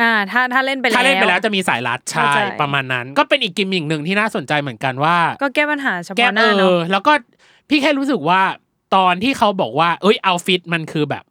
[0.01, 7.13] อ่า ถ้าถ้าเล่นไปแล้วถ้าเล่นไปแล้วจะมีสายลัดใช่เข้าใจประมาณนั้น ก็เป็นอีกกิมมิกหนึ่งที่น่าสนใจเหมือนกันว่า ก็แก้ปัญหาเฉแก้พาะหเอน้าเนาะอแล้วก็
[7.69, 8.41] พี่แค่รู้สึกว่า
[8.97, 11.25] ตอนที่เขาบอกว่า เอ้ย outfit มันคือแบบ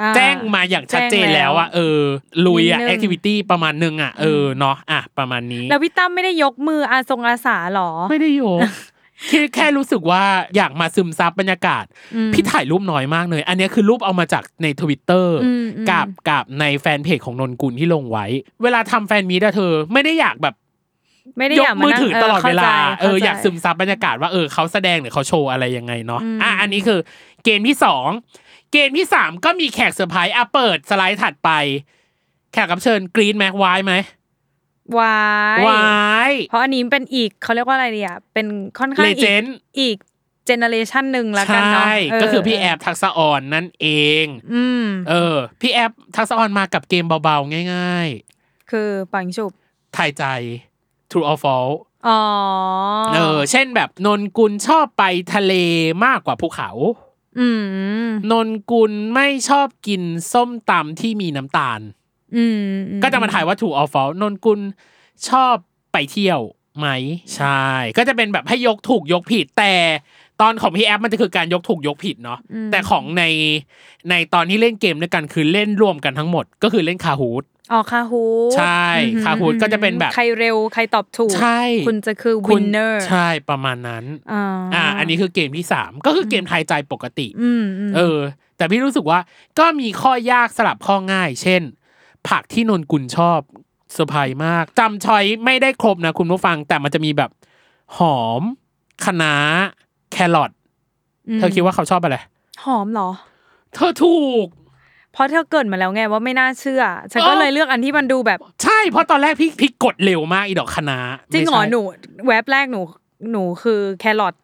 [0.00, 2.00] อ่าแจ้งมาอย่างชัดเจนแจ้งแล้วแล้วอะเออ
[2.46, 8.60] ลุยอะนิดนึง activity ประมาณนึงอะเออเนาะอะประมาณนี้ แล้วพี่ตั้มไม่ได้ยกมืออาทรงอาสาเหรอ ไม่ได้ยก
[9.26, 10.22] แค่แค่รู้สึกว่า
[10.56, 18.26] อยากมาซึมซับบรรยากาศอืมพี่ถ่ายรูปน้อยมากเลย อันเนี้ยคือรูปเอามาจากในทวิตเตอร์อืมอืมกับกับในแฟนเพจของนนกุลที่ลงไว้
[18.62, 20.54] เวลาทำ fanmeet อะเธอ ไม่ได้อยากแบบ
[21.38, 22.68] ไม่ได้ยอกยากมือนั่งถือตลอดเวลาข้ใจ
[23.00, 26.98] เออข้ใจอยากซึมซับบรรยากาศว่าเออเขาแสดงหรือเขาโชว์อะไรยังไงเนาะอืมอะอันนี้คือ
[27.44, 28.08] เกมที่สอง
[28.72, 31.50] เกมที่สามก็มีแขกเซอร์ไพรส์อะเปิดสไลด์ถัดไป
[32.52, 33.94] แขกรับเชิญกรีนแม็กไวไหม
[34.98, 35.18] วา
[35.58, 35.88] ยไวา
[36.30, 38.46] ยเพราะอันนี้เป็นอีกเขาเรียกว่าอะไรดีอะเป็น
[38.78, 39.96] ค่อนข้างเลอีเจกนด์อีก
[40.46, 43.86] เจเนอเรชันหนึ่งละใชกันเนาะ่เก็คือพี่แอบทักษะออนนั่นเอ
[44.24, 44.24] ง
[44.54, 48.08] อืมเออ พี่แอบทักษะออนมากับเกมเบาๆ ง่าย
[48.70, 50.24] คือปังฉุบๆทายใจ
[51.10, 51.76] True or False
[52.08, 52.20] อ๋อ
[53.14, 55.54] เออ เช่นแบบนนกุลชอบไปทะเล
[56.04, 56.70] มากกว่าภูเขา
[57.38, 57.48] อื
[58.04, 61.97] มนนกุลไม่ชอบกินส้มตำที่มีน้ำตาลอืม
[63.02, 64.60] ก็จะมาถ่ายว่า True or False นนกุล
[65.28, 65.54] ชอบ
[65.92, 66.40] ไปเที่ยว
[66.78, 66.88] ไหม
[67.36, 67.66] ใช่
[67.98, 69.74] ก็จะเป็นแบบให้ยกถูกยกผิด แต่
[70.40, 73.24] ตอนของพี่แอปมันจะคือการยกถูกยกผิดเนาะมแต่ของใน
[74.10, 88.18] ในตอนที่เล่นเกมด้วยกันคือเล่นรวมกันทั้งหมด ก็คือเล่น Kahootอ๋อ Kahoot ใช่อืม Kahoot ก็จะเป็นแบบใครเร็วใครตอบถูกใช่คุณจะคือคุณ winner ใช่ประมาณนั้นอ่าอ่าอันนี้คือเกมที่สามก็คือเกมทายใจปกติอืมอืมเออ
[88.56, 89.20] แต่พี่รู้สึกว่า
[89.58, 91.62] ก็มีข้อยากสลับข้อง่าย เช่น
[92.28, 93.40] ผักที่นนกุลชอบ
[93.92, 97.30] เซอร์ไพรส์มากจำ choice ไม่ได้ครบนะคุณผู้ฟัง แต่มันจะมีแบบ
[97.96, 98.42] หอม
[99.04, 99.34] คะน้า
[100.12, 100.50] แครอท
[101.38, 102.16] เธอคิดว่าเขาชอบอะไร
[102.64, 103.10] หอมเหรอ
[103.74, 104.46] เธอถูก
[105.12, 110.98] เพราะเธอเกริดมาแล้วไงว่าไม่น่าเชื่อ ฉันก็เออเลยเลือกอันที่มันดูแบบ ใช่ เพราะตอนแรกพี่พี่กดเร็วมากอีดอกคะน้า
[111.32, 111.80] จริงเหรอไม่ใช่หนู
[112.26, 112.80] แว็บแรกหนู
[113.32, 114.34] หนูคือแครอท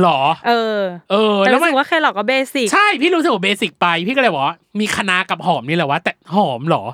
[0.00, 0.78] หรอ เออ
[1.10, 6.84] เออแต่แล้วรู้มันสึกว่าแครอทก็เบสิก ใช่ พี่รู้สึกว่าเบสิกไป พี่ก็เลยบอกว่ามีคะน้ากับหอมนี่แหละวะแต่หอมเหรอ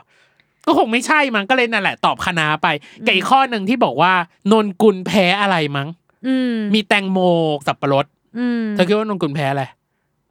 [0.69, 2.67] ก็คงไม่ใช่มั้งก็เลยนั่นแหละตอบคะน้าไป
[3.07, 4.13] กับอีกข้อหนึ่งที่บอกว่า
[4.53, 5.89] นนกุลแพ้อะไรมั้ง
[6.27, 7.19] อืมมีแตงโม
[7.67, 8.07] สับปะรด
[8.39, 9.65] อืมเธอคิดว่านนกุลแพ้อะไร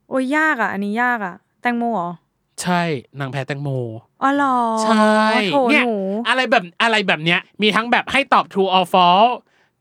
[0.09, 2.11] โอ้ยยากอะ อันนี้ยากอะ แตงโมเหรอ
[2.61, 2.81] ใช่
[3.19, 3.69] นางแพ้แตงโม
[4.23, 5.21] อ๋อเหรอใช่
[5.51, 5.97] โถเนี่ยหนู
[6.27, 9.33] อะไรแบบอะไรแบบเนี้ย มีทั้งแบบให้ตอบ true or false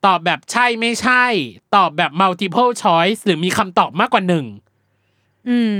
[0.06, 1.24] ตอบแบบใช่ไม่ใช่
[1.76, 4.48] ตอบแบบ multiple choice หรือมีคำตอบมากกว่าหนึ่งม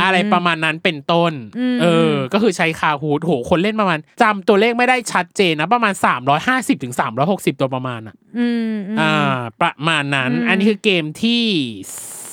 [0.03, 5.95] อะไรประมาณนั้นเป็นต้นอืมเออ ก็คือใช้คาฮูดโหคนเล่นประมาณจำตัวเลขไม่ได้ชัดเจนนะประมาณ
[6.39, 6.95] 350ถึง
[7.27, 9.13] 360 ตัวประมาณอะอืมมอ่า
[9.61, 11.45] ประมาณนั้นอืมอันนี้คือเกมที่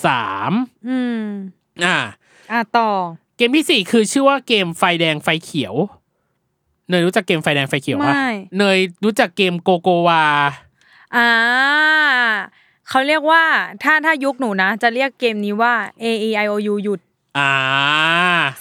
[0.06, 0.52] สาม
[0.90, 1.24] อืม
[1.86, 1.98] อ่า
[2.52, 2.90] อะต่อ
[3.38, 5.76] เกมที่สี่คือชื่อว่าเกมไฟแดงไฟเขียว
[6.90, 10.26] เนยรู้จักเกมไฟแดงไฟเขียวปะไม่เนยรู้จักเกมโกโกวา
[11.16, 11.30] อ่า
[12.90, 13.44] เขาเรียกว่า
[13.84, 17.00] ถ้าถ้ายุคหนูนะ จะเรียกเกมนี้ว่า A E I O U หยุด
[17.38, 17.54] อ่า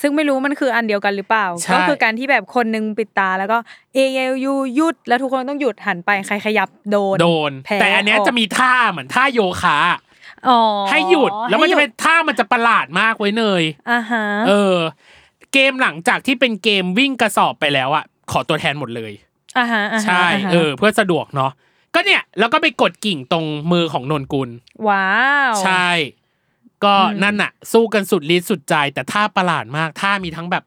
[0.01, 3.59] ซึ่งไม่รู้มันคืออันเดียวกันหรือเปล่า ใช่ ก็คือการที่แบบคนหนึงปิดตาแล้วก็
[3.97, 9.79] A E I O U หยุดแล้วทุกคนต้องหยุดหันไปใครขยับโดนโดนแพ้แต่อันเนี้ยออกจะมีท่าเหมือนท่าโยคะ
[10.49, 14.77] อ๋อให้หยุดแล้วมันจะเป็นให้หยุดท่ามันจะประหลาดมากไว้ยเนย อ่าฮะเออ
[15.53, 19.13] เกมหลังจากที่เป็นเกมวิ่งกระสอบไปแล้วอะขอตัวแทนหมดเลย
[19.59, 21.51] อ่าฮะอ่าฮะใช่าฮะเออ เพื่อสะดวกเนาะ
[21.95, 24.49] ก็เนี่ย แล้วก็ไปกดกิ่งตรงมือของนนกุล
[24.89, 25.09] ว้า
[25.51, 25.89] ว ใช่
[26.85, 30.65] ก็อืมนั่นอะสู้กันสุดฤทธิ์สุดใจ แต่ท่าประหลาดมากท่ามีทั้งแบบ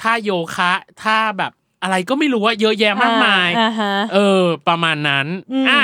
[0.00, 5.82] ท่าโยคะท่าแบบอะไรก็ไม่รู้ว่าเยอะแยะมากมายอ่าฮะเออ ประมาณนั้นอืมอะ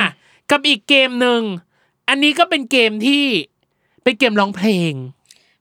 [0.50, 1.40] กับอีกเกมหนึ่ง
[2.08, 3.24] อันนี้ก็เป็นเกมที่
[4.04, 4.92] เป็นเกมร้องเพลง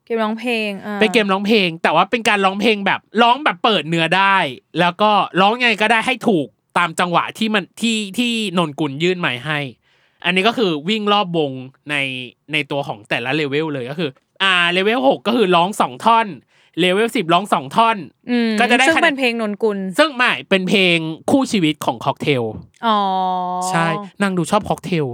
[0.06, 4.38] เกมร้องเพลงอ่าเป็นเกมร้องเพลง แต่ว่าเป็นการร้องเพลงแบบร้องแบบเปิดเนื้อได้
[4.80, 6.48] แล้วก็ร้องยังไงก็ได้ให้ถูก
[6.78, 9.60] ตามจังหวะที่มันที่ที่นนกุลยื่นใหม่ให้
[10.26, 11.52] อันนี้ก็คือวิ่งรอบวง
[11.90, 11.96] ใน
[12.54, 14.10] ในตัวของแต่ละเลเวลเลยก็คือ
[14.44, 16.28] อ่าเลเวลหกก็คือร้องสองท่อน
[16.80, 17.98] เลเวลสิบร้องสองท่อน
[18.30, 20.98] อืมก็จะได้ซึ่งคะแนนเป็นเพลงนนกุล ซึ่งไม่เป็นเพลง
[21.32, 22.44] คู่ชีวิตของค็อกเทล
[22.86, 22.98] อ๋อ
[23.70, 23.88] ใช่
[24.22, 25.06] นางดูชอบค็อกเทล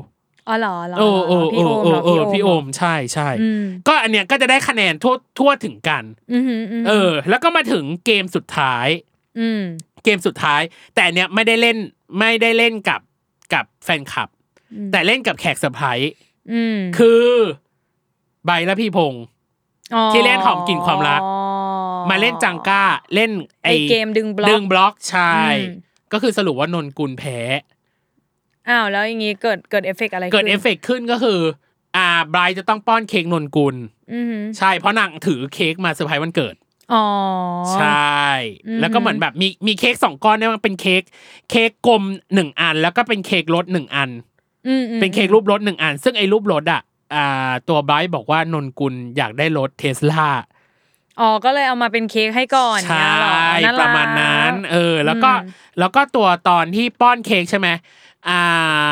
[0.47, 8.87] อ๋อเหรอเหรอเออเออเอพี่อโอมเอเหรอเออพี่โอเหรมใช่ใช่อืมก็อันเนี้ยก็จะได้คะแนนทั่วทั่วถึงกันอืมอืมมเออ แล้วก็มาถึงเกมสุดท้าย
[9.39, 9.61] อืม
[10.03, 10.61] เกมสุดท้าย
[10.93, 11.77] แต่อันเนี้ยไม่ได้เล่น
[12.19, 13.01] ไม่ได้เล่นกับ
[13.53, 14.36] กับแฟนคลับอืม
[14.91, 16.11] แต่เล่นกับแขกเซอร์ไพรส์
[16.51, 17.27] อืมคือ
[18.45, 19.23] ไบรท์และพี่พงษ์
[20.11, 21.21] ที่เล่นหอมกลิ่นความรัก
[22.09, 23.31] มาเล่น Jenga เล่น
[23.63, 25.63] ไอเกมดึงบล็อกดึงบล็อกใช่อืม
[26.13, 27.39] ก็คือสรุปว่านนกุลแพ้
[28.69, 31.39] อ้าวแล้วอย่างงี้เกิดเกิดเอฟเฟกต์อะไรเกิดขึ้นเอฟเฟกต์ขึ้นก็คือ
[31.95, 33.75] อ่าไบรท์จะต้องป้อนเค้กนนกุล
[34.13, 36.55] อืมใช่เพราะนางถือเค้กมาเซอร์ไพรส์วันเกิด
[36.93, 37.05] อ๋อ
[37.73, 38.25] ใช่
[38.67, 41.03] อืมแล้วก็เหมือนแบบมีมีเค้กสองก้อนเนี่ยมันเป็นเค้ก
[41.49, 42.03] เค้กกลม
[42.33, 44.36] หนึ่งอัน แล้วก็เป็นเค้กรสหนึ่งอันอืมอืม
[44.99, 46.81] เป็นเค้กรูปรถหนึ่งอัน ซึ่งไอ้รูปรถอะ
[47.15, 50.29] อ่าตัวไบรท์บอกว่านนกุลอยากได้รถเทสลา
[51.19, 55.49] อ๋อก็เลยเอามาเป็นเค้กให้ก่อนใช่เนี่ยเหรอน่ประมาณนั้นเออแล้วก็อืม
[55.79, 57.67] แล้วก็ตัวตอนที่ป้อนเค้กใช่ไหม
[58.29, 58.39] อ่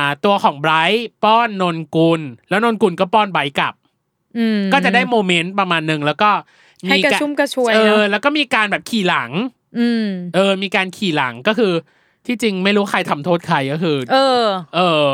[0.04, 3.74] า ตัวของไบรท์ป้อนนนกุล แล้วนนกุลก็ป้อนไบรท์กลับ
[4.38, 6.30] อืมก็จะได้โมเมนต์ประมาณหนึ่งแล้วก็
[6.88, 9.32] ให้กระชุ่มกระชวยเออเนอะแล้วก็มีการแบบขี่หลัง
[9.80, 11.74] อืม เออ มีการขี่หลังก็คือ
[12.26, 15.06] ที่จริงไม่รู้ใครทำโทษใครก็คือ เออ เออ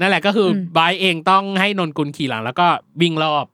[0.00, 2.66] นั่นแหละก็คืออมไบรท์เองต้องให้นนกุลขี่หลังแล้วก็
[3.00, 3.46] วิ่งรอบ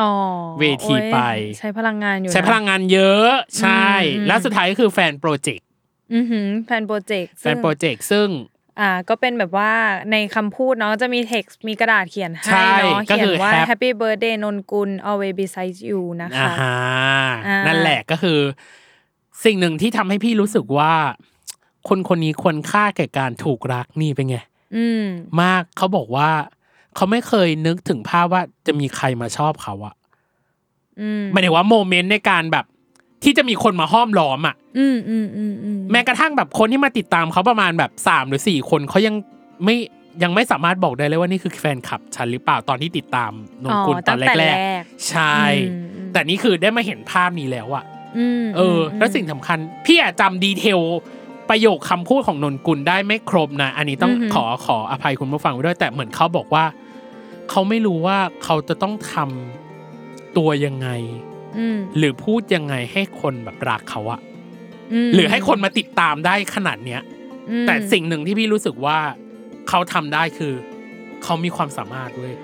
[0.00, 0.10] อ๋อ
[0.58, 1.18] เวทีโอ้ยไป
[1.58, 5.66] ใช้พลังงานอยู่นะใช้พลังงานเยอะ ใช่อืมแล้วสุดท้ายก็คือ fan project
[6.14, 8.28] อือหือ fan project fan project ซึ่ง
[8.80, 9.72] อ่าก็เป็นแบบว่า
[10.12, 16.76] ในคำพูดเนาะจะมีเท็กซ์มีกระดาษเขียนใช่ให้เนาะก็เขียคือว่า Hap- Happy Birthday นนกุล always beside you นะอ่าคะฮะ
[17.46, 18.38] อ่านั่นั่นแหละก็คือ
[19.44, 20.92] สิ่งหนึ่งที่ทำให้พี่รู้สึกว่า
[21.88, 24.55] คนคนนี้ควรค่าแก่การถูกรักนี่เป็นไงอื
[25.02, 25.04] ม
[25.42, 26.30] มากเขาบอกว่า
[26.96, 29.94] เขาไม่เคยนึกถึงภาพว่าจะมีใครมาชอบเขาอะ
[31.00, 32.64] อืมหมายถึงว่าโมเมนต์ในการแบบ
[33.24, 39.14] ที่จะมีคนมาห้อมล้อมอะอืมอืมอืมอืมแม้กระทั่งแบบคนที่มาติดตามเขาประมาณแบบสามหรือสี่คนเขายัง
[39.64, 39.76] ไม่
[40.22, 44.46] ยังไม่สามารถบอกได้เลยว่านี่คือแฟนคลับฉันหรือเปล่าตอนที่ติดตามนนกุลตอนแร
[44.78, 45.36] กๆใช่
[45.70, 47.84] อืมอืมแต่นี่คือได้มาเห็นภาพนี้แล้วอะ
[48.18, 50.80] อืมเออ แล้วสิ่งสำคัญ พี่อาจจำดีเทล
[51.50, 56.64] ประโยคคำพูดของนนกุลได้ไม่ครบนะ อันนี้ต้องขอขออภัยคุณผู้ฟังไว้ด้วยแต่เหมือนเขาบอกว่า
[57.50, 60.88] เขาไม่รู้ว่าเขาจะต้องทำตัวยังไง
[61.58, 64.20] อืมหรือพูดยังไงให้คนแบบรักเขาอะ
[65.08, 67.02] มหรือให้คนมาติดตามได้ขนาดเนี้ย
[67.50, 68.98] อืมแต่สิ่งหนึ่งที่พี่รู้สึกว่า
[69.68, 70.52] เขาทำได้คือ
[71.22, 72.34] เขามีความสามารถเว้ย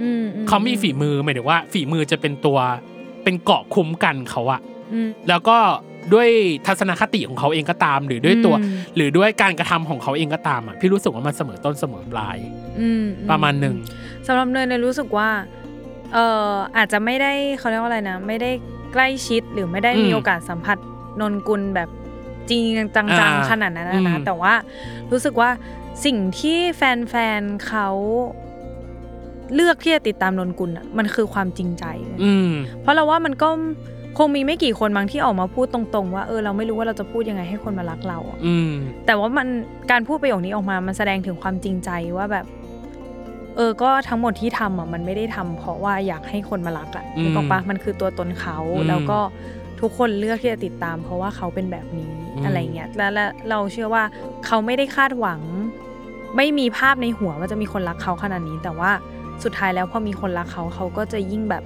[0.00, 2.58] อืมเขามีฝีมือหมายถึงว่า ฝีมือจะเป็นตัว
[3.24, 4.60] เป็นเกราะคุ้มกันเขาอะ
[4.92, 5.58] อืมแล้วก็
[6.14, 6.28] ด้วย
[6.66, 12.36] ทัศนคติของเขาเองก็ตาม หรือด้วยตัวอืมหรือด้วยการกระทำของเขาเองก็ตามอะพี่รู้สึกว่ามันเสมอต้นเสมอปลาย
[12.80, 13.76] อืมประมาณหนึ่ง
[14.26, 15.28] สำหรับเนยเนยรู้สึกว่า
[16.14, 16.18] เอ
[16.50, 18.50] ออาจจะไม่ได้เขาเรียกว่าอะไรนะ ไม่ได้
[18.92, 20.78] ใกล้ชิดหรือไม่ได้มีโอกาสสัมผัส
[21.20, 21.88] นนกุลแบบ
[22.48, 24.54] จริงๆจังอ่าๆขนาดนั้นนะนะอืมแต่ว่า
[25.12, 25.50] รู้สึกว่า
[26.04, 27.88] สิ่งที่แฟนๆเขา
[29.54, 33.48] เลือกที่จะติดตามนนกุลอะมันคือความจริงใจเว้ยอืมเพราะเราว่ามันก็
[34.18, 38.72] คงมีไม่กี่คนบางที่ออกมาพูดตรงๆ ว่าเออเราไม่รู้ว่าเราจะพูดยังไงให้คนมารักเราอะอืม
[39.06, 39.48] แต่ว่ามัน
[39.90, 49.18] การพูดประโยคนี้ออกมามันแสดงถึงความจริงใจว่าแบบเเออก็ทั้งหมดที่ทำอะมันไม่ได้ทำเพราะว่าอยากให้คนมารักอะอืมนึกออกปะมันคือตัวตนเขาอืมแล้วก็
[49.80, 54.04] ทุกคนเลือกที่จะติดตาม เพราะว่าเขาเป็นแบบนี้อืม อะไรเงี้ยแล้วแล้วเราเชื่อว่า
[54.46, 55.40] เขาไม่ได้คาดหวัง
[56.36, 58.90] ไม่มีภาพในหัวว่าจะมีคนรักเขาขนาดนี้ แต่ว่า
[59.44, 61.62] สุดท้ายแล้วพอมีคนรักเขาเขาก็จะยิ่งแบบ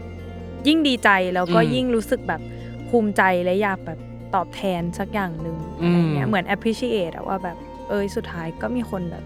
[0.66, 2.40] ยิ่งดีใจแล้วก็อืมยิ่งรู้สึกแบบ
[2.88, 3.98] ภูมิใจและอยากแบบ
[4.34, 7.56] ตอบแทนสักอย่างหนึ่งอะไรเงี้ยอืมเหมือน appreciate อะว่าแบบ
[7.88, 9.24] เอยสุดท้ายก็มีคนแบบ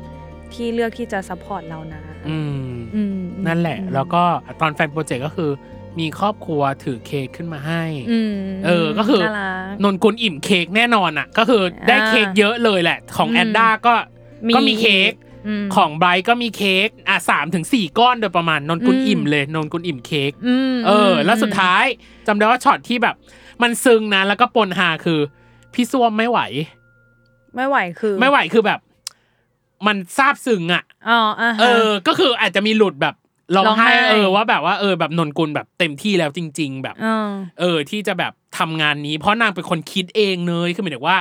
[0.53, 4.23] ที่เลือกที่จะ support เรานะอืมอืมนั่นแหละอืมแล้วก็
[4.61, 5.51] ตอน fan project ก็คือ
[5.99, 8.35] มีครอบครัวถือเค้กขึ้นมาให้อืม
[8.67, 13.95] เออ ก็คือน่ารักนนกุลอิ่มเค้กแน่นอนอะ ก็คือได้อ่าเค้กเยอะเลยแหละ ของอืมแอดด้าก็
[14.47, 15.26] มีก็มีเค้กอืม
[15.77, 21.85] ของไบรท์ก็มีเค้กอะสามถึงสี่ก้อนโดยประมาณนนกุลอืมอิ่มเลยนนกุลอิ่มเค้กอืมเออ แล้วสุดท้าย
[22.27, 23.15] จำได้ว่าช็อตที่แบบ
[23.63, 25.21] มันซึ้งนะแล้วก็ปนฮาคือ
[25.75, 26.41] พี่ส้วมไม่ไหว
[27.57, 28.81] ไม่ไหวคือ ไม่ไหวคือแบบ
[29.87, 33.15] มันซาบซึ้งอะอ๋ออะฮะเออ ก็คืออาจจะมีหลุดแบบ
[33.57, 37.31] ร้องร้องไห้ไห้เออว่าแบบว่าเออแบบนนกุลแบบเต็มที่แล้วจริง ๆ แบบเออ
[37.61, 41.19] เออที่จะแบบทำงานนี้ เพราะนางเป็นคนคิดเองเลยคือหมายถึงว่า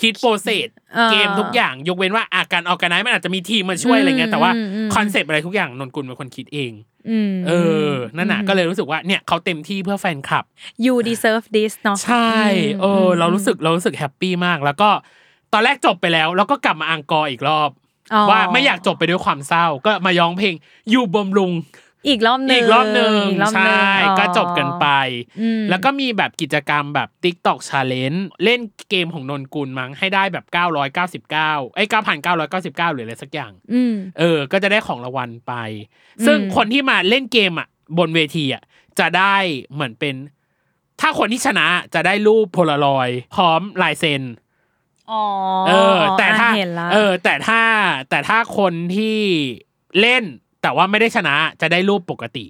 [0.00, 6.72] คิด process เออเกมทุกอย่าง ยกเว้นว่าอาการ organize มันอาจจะมีทีมมาช่วยอะไรเงี้ยแต่ว่าอืมอืม concept อะไรทุกอย่างนนกุลเป็นคนคิดเอง
[7.10, 7.52] อืมเอ
[7.88, 10.44] อ นั่นน่ะก็เลยรู้สึกว่าเนี่ยเขาเต็มที่เพื่อแฟนคลับ
[10.84, 12.32] you deserve this เนาะใช่
[12.80, 14.90] เออเรารู้สึกเรารู้สึก happy มาก แล้วก็
[15.52, 17.70] ตอนแรกจบไปแล้ว แล้วก็กลับมาอังกอร์อีกรอบ
[18.14, 20.54] อ๋อว่าไม่อยากจบไปด้วยความเศร้า ก็มาย้องเพลง
[20.90, 21.50] อยู่บำรุง
[22.08, 24.86] อีกรอบหนึ่งอีกรอบหนึ่งอีกรอบหนึ่งใช่อ๋อก็จบกันไป
[25.40, 30.44] อืมแล้วก็มีแบบกิจกรรมแบบ TikTok Challenge เล่นเกมของนนกุลมั้งให้ได้แบบ
[31.10, 31.88] 999ไอ้ย
[32.26, 35.54] 9,999 หรืออะไรสักอย่างอืมเออ ก็จะได้ของรางวัลไป
[36.26, 38.62] ซึ่งอืมคนที่มาเล่นเกมอะบนเวทีอะ
[38.98, 39.36] จะได้
[39.72, 40.14] เหมือนเป็น
[41.00, 44.22] ถ้าคนที่ชนะจะได้รูปโพลารอยด์พร้อมลายเซ็น
[45.10, 45.22] อ๋อ
[45.68, 47.62] เออ แต่ถ้าเห็นละเออ แต่ถ้า
[48.10, 49.18] แต่ถ้าคนที่
[50.00, 50.24] เล่น
[50.64, 52.46] แต่ว่าไม่ได้ชนะจะได้รูปปกติ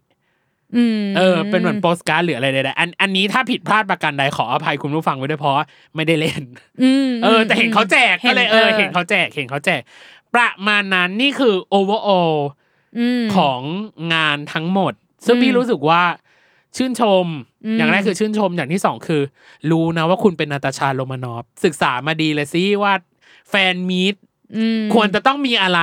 [0.77, 5.64] อืมเออ เป็นเหมือนโปสการ์ดหรืออะไรใดๆอันอันนี้ถ้าผิดพลาดประการใดขออภัยคุณผู้ฟังไว้ด้วยเพราะว่า
[5.96, 6.42] ไม่ได้เล่น
[6.83, 9.81] อืมเออ แต่เห็นเขาแจกก็เลยเออ เห็นเขาแจกเห็นเขาแจก
[10.35, 12.35] ประมาณนั้นนี่คือ overall
[13.20, 13.61] มของ
[14.14, 14.92] งานทั้งหมด
[15.27, 16.03] ซึ่งอืมพี่รู้สึกว่า
[16.77, 17.27] ชื่นชม
[17.64, 19.22] อืมอย่างแรกคือชื่นชมอย่างที่สองคือ
[19.70, 22.92] รู้นะว่าคุณเป็นนาตาชาโรมานอฟศึกษามาดีเลยสิว่า
[23.50, 24.20] แฟนมีตอืม
[24.95, 25.81] ควรจะต้องมีอะไร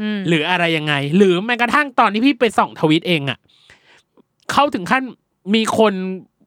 [0.00, 3.38] อืมหรืออะไรยังไง หรือแม้กระทั่งตอนที่พี่ไปส่องทวิตเองอะ
[4.52, 5.02] เข้าถึงขั้น
[5.54, 5.92] มีคน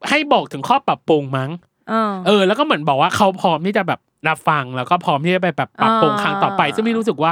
[0.10, 1.49] ให้บอกถึงข้อปรับปรุงมั้ง
[1.89, 7.31] เออเออ แล้วก็เหมือนบอกว่าเขาพร้อมที่จะแบบรับฟังแล้วก็พร้อมที่จะไปแบบปรับปรุงอ่าครั้งต่อไป ซึ่งพี่รู้สึกว่า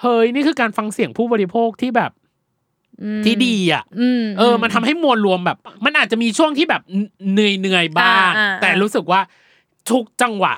[0.00, 2.10] เฮ้ยนี่คือการฟังเสียงผู้บริโภคที่แบบ
[3.02, 6.82] อืมที่ดีอะอืมเออ มันทำให้มวลรวมแบบ มันอาจจะมีช่วงที่แบบ
[7.32, 9.20] เหนื่อยเหนื่อยๆบ้างอ่าอ่าแต่รู้สึกว่า
[9.90, 10.54] ทุกจังหวะ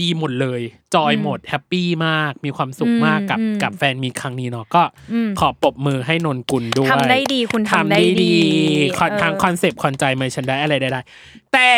[0.00, 0.60] ดีหมดเลย
[0.94, 8.34] joy อืมหมด happy มาก มีความสุขอืมมากกับอืมกับ fan meet ครั้งนี้เนาะก็อืมขอปรบมือให้นนกุลด้วยทำได้ดีคุณทำได้ดี
[8.98, 11.72] คอนเออทาง concept คอนใจเมอร์ชันได้อะไรได้ๆแต่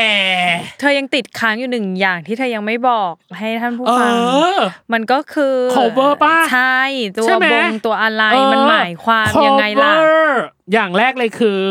[0.81, 4.13] เธอยังติดค้างอยู่หนึ่งอย่างที่เธอยังไม่บอกให้ท่านผู้เอฟัง
[4.55, 4.59] อ
[4.93, 6.81] มันก็คือ cover ป่ะใช่
[7.17, 10.29] ตัวใช่ไหมบงตัวอะไรเออมันหมายความยังไงล่ะ cover
[10.73, 11.65] อย่างแรกเลยคือ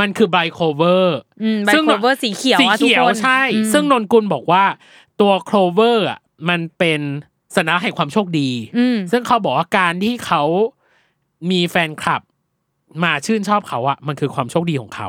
[0.00, 4.64] มันคือใบ clover อืมใบซึ่ง clover สีเขียวสีอะทุกเขียวคนใช่อืมซึ่งนนกุลบอกว่า
[5.22, 7.00] ตัว clover อะมันเป็น
[7.56, 10.42] สัญลักษณ์แห่งความโชคดีอืมซึ่งเขาบอกว่าการที่เขา
[11.50, 12.22] มีแฟนคลับ
[13.04, 15.08] มาชื่นชอบเขาอะมันคือความโชคดีของเขา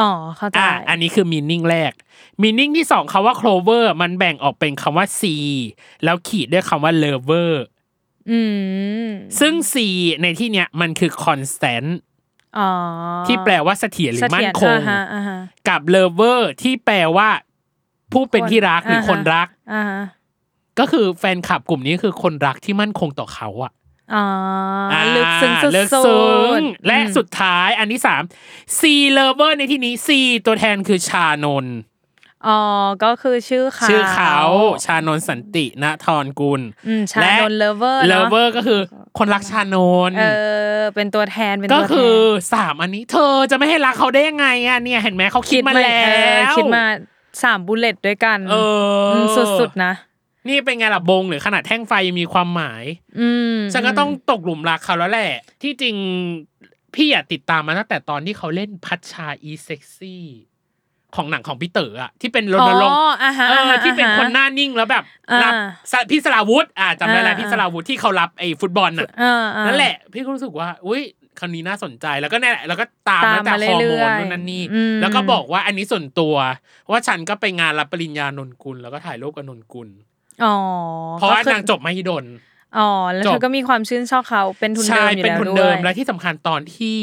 [0.00, 1.92] อ๋อเข้าใจอะอันนี้คือมีนิ่งแรก
[2.42, 5.22] มีนิ่งที่สองคำว่า clover มันแบ่งออกเป็นคำว่า C
[6.04, 7.50] แล้วขีดด้วยคำว่า lover
[8.30, 8.40] อื
[9.04, 9.08] ม
[9.40, 9.74] ซึ่ง C
[10.22, 11.88] ในที่เนี้ยมันคือ constant
[12.58, 12.70] อ๋อ
[13.26, 15.38] ที่แปลว่าเสถียรหรือมั่นคงเสถียรอ่าฮะอ่าฮะ
[15.68, 17.28] กับ lover ที่แปลว่า
[18.12, 20.02] ผู้เป็นที่รักหรืออ่าฮะคนรักอ่าฮะ
[20.78, 23.72] ก็คือแฟนคลับกลุ่มนี้คือคนรักที่มั่นคงต่อเขาอะ
[24.14, 24.26] อ๋อ
[24.92, 26.26] อ่าลึกซึ้งสุดๆลึกซึ้
[26.58, 28.22] งและอืมสุดท้ายอันที่สาม
[28.78, 28.80] C
[29.16, 30.08] lover ในที่นี้ C
[30.46, 31.76] ตัวแทนคือชานนท์
[32.48, 32.60] อ๋อ
[33.04, 34.36] ก็คือชื่อเขาชื่อเขา
[34.84, 38.80] ชานนท์สันตินธรกุลอืมชานนท์เลเวอร์เลเวอร์ก็คือ
[39.18, 39.76] คนรักชาน
[40.08, 40.24] นท์เอ
[40.78, 42.18] อเป็นตัวแทนเป็นก็ตัวแทนคือ
[42.54, 46.84] สามอันนี้ เธอจะไม่ให้รักเขาได้ยังไงอะเนี่ยเห็นไหมเขาคิดมาแล้วเออคิดมา
[47.42, 48.54] สาม bullet ด้วยกันเอ
[49.10, 49.26] อม
[49.60, 49.92] สุดๆนะ
[50.48, 52.84] นี่เป็นไงล่ะบงหรือขนาดแท่งไฟยังมีความหมาย
[53.20, 55.96] อืมฉันก็ต้องตกหลุมรักเขาแล้วแหละ ที่จริง
[56.94, 60.24] พี่อยากติดตามมาตั้งแต่ตอนที่เขาเล่นพัชชาอีเซ็กซี่
[61.16, 65.52] ของหนังของพี่เต๋ออะที่เป็นรอ๋อณรงค์อ่าฮะเอออ่าฮะที่เป็นคนหน้านิ่งแล้วแบบอ่ารัรับ
[65.92, 71.02] สพี่สลาวุธอ่าจำได้แล้วอ่าพี่สลาวุธที่เขารับไอ้ฟุตบอลน่ะอ่าอ่านั่นแหละ พี่ก็รู้สึกว่า อุ้ย
[71.40, 76.34] คนนี้น่าสนใจแล้วก็เนี่ยแหละแล้วก็ตามตามตั้งแต่มาฮอร์โมเรื่อยๆนู่นนั่นนี่อืมแล้วก็บอกว่าอันนี้ส่วนตัว
[76.90, 79.88] ว่าฉันก็ไปงานรับปริญญานนกุล แล้วก็ถ่ายรูปกับนนกุล
[80.44, 80.54] อ๋อ
[81.18, 82.24] เพราะว่าก็คือนางจบมหิดล
[82.78, 86.98] อ๋อแล้วจบเธอก็มีความชื่นชอบเขาเป็นทุนเดิมอยู่แล้วด้วยใช่เป็นทุนเดิมและที่สำคัญตอนที่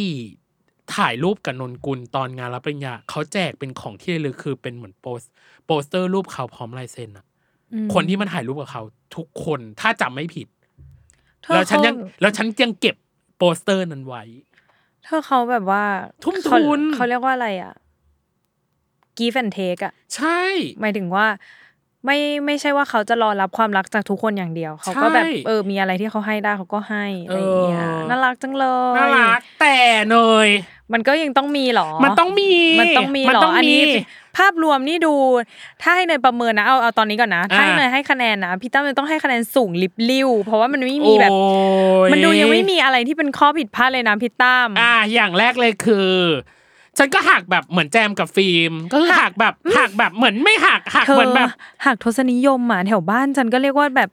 [0.95, 5.21] ถ่ายรูปกับนนกุลตอนงานรับปริญญาเขาแจกเป็นของที่ระลึกคือเป็นเหมือนโปส
[5.65, 7.25] โปสเตอร์รูปเขาพร้อมลายเซ็นอะ
[7.73, 8.83] อืมคนที่มันถ่ายรูปกับเขา
[9.15, 10.47] ทุกคนถ้าจำไม่ผิด
[11.43, 12.95] เธอแล้วฉันยังเขาแล้วฉันยังเก็บ
[13.39, 14.23] โปสเตอร์นั้นไว้
[15.03, 15.83] เธอเขาแบบว่า
[16.23, 17.73] ทุ่มเขาทุนเขาเรียกว่าอะไรอะ
[19.17, 20.39] กีแฟนเทกอะ ใช่
[20.79, 21.25] หมายถึงว่า
[22.05, 29.75] ไม่ไม่ใช่ว่าเขาจะรอรับความรักจากทุกคนอย่างเดียว เขาก็แบบใช่เออมีอะไรที่เขาให้ได้เขาก็ให้อะไรอย่างเงี้ยเออน่ารักจังเลยน่ารักแต่
[30.09, 30.49] เนย
[30.93, 33.93] มันก็ยังต้องมีเหรอ มันต้องมี มันต้องมีมันเหรต้อองอันนี้มี
[34.37, 35.13] ภาพรวมนี่ดู
[35.81, 41.41] ถ้าให้เนยประเมินนะเอาเอาตอนนี้ก่อนนะถ้าให้อ่าเนยให้คะแนนนะพี่ตั้มมันต้องให้คะแนนสูงลิบลิ่วเพราะว่ามันไม่มีแบบโอ้
[42.07, 46.11] ยมันดูยังไม่มีอะไรที่เป็นข้อผิดพลาดเลยนะพี่ตั้มอ่าอย่างแรกเลยคือ
[46.99, 51.47] ฉันก็หักแบบเหมือนแจมกับฟิล์มก็คือหักแบบหักแบบเหมือนไม่หักหักเธเหมืออนแบบ
[51.85, 54.09] หากทศนิยมอะแถวบ้านฉันก็เรียกว่าแบบ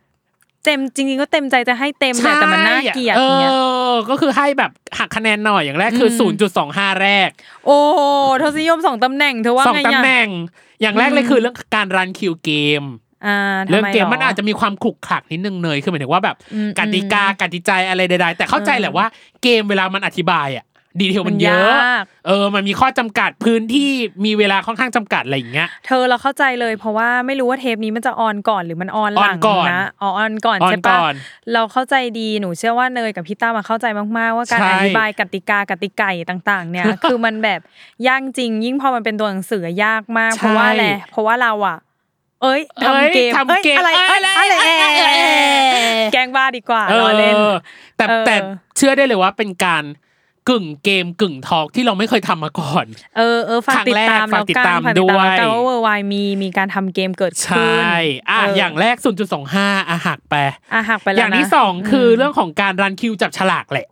[0.64, 3.52] เต็มจริงๆก็เต็มใจจะให้เต็มแหละแต่มันน่าเกลียดเอเงี้ย
[3.90, 7.28] อก็คือให้แบบหักคะแนนหน่อยอย่างแรกคืออืศูนมย์จุดสองห้าแรก
[7.66, 7.78] โอ้
[8.42, 10.28] ทศนิยมสองตำแหน่งเธอว่าสองไงตำอะแหน่ง
[10.80, 12.82] อย่างแรกเลยอืมคือเรื่องการรันคิวเกม
[13.26, 19.06] อ่าทำไเรื่องเกมมันหอาจจะมีความขลุกขลักนิดนึงเนยคือหมายถึงว่าแบบอืมกติกากติใจอะไรใดๆแต่เข้าใจแหละว่า
[19.42, 20.64] เกมเวลามันอธิบายอะ
[21.00, 23.90] ดีเทลมันเยอะมันยากเออ มันมีข้อจำกัดพื้นที่
[24.24, 31.14] มีเวลาค่อนข้างจำกัดอะไรอย่างเงี้ย เธอเราเข้าใจเลยเพราะว่าไม่รู้ว่าเทปนี้มันจะออนก่อนหรือมันออนหลังออนก่อนนะอ๋อออนก่อนออนใช่ปะก่อน
[31.52, 33.86] เราเข้าใจดีหนูเชื่อว่าเนยกับพี่ต้ามาเข้าใจ
[34.18, 37.60] มากๆ ว่าการใช่อธิบายกติกากติไก่ต่าง ๆ เนี่ย คือมันแบบ
[38.06, 41.78] ยากจริง ยิ่งพอมันเป็นตัวหนังสือยากมาก เพราะว่าอะไรเพราะว่าเราอะ
[42.42, 45.10] เอ้ยทำเกมทำเกมอ้ยอะไรเอ้เอ้ยยอะไรเอ้ยเอ้ยเอ้
[46.04, 47.54] ยแกล้งบ้าดีกว่าเอรอเล่นอ
[47.96, 48.34] แต่เออแต่
[48.76, 49.84] เชื่อได้เลยว่าเป็นการ
[50.50, 57.98] กึ่งเกมกึ่งทอล์กที่เราไม่เคยทำมาก่อน เออเออฝากติดตามครั้งแรกฝากติดตามแล้วกันฝากติดตามแล้วกันด้วยว่าเวอร์ไวมีมีการทำเกมเกิดใชขึ้น่
[58.30, 58.96] อะเอย่างแรก
[59.42, 60.34] 0.25อะหักไป
[60.74, 63.86] อะหักไปแล้วอย่างที่นะสองคือเรื่องของการรันคิวจับฉลากแหละ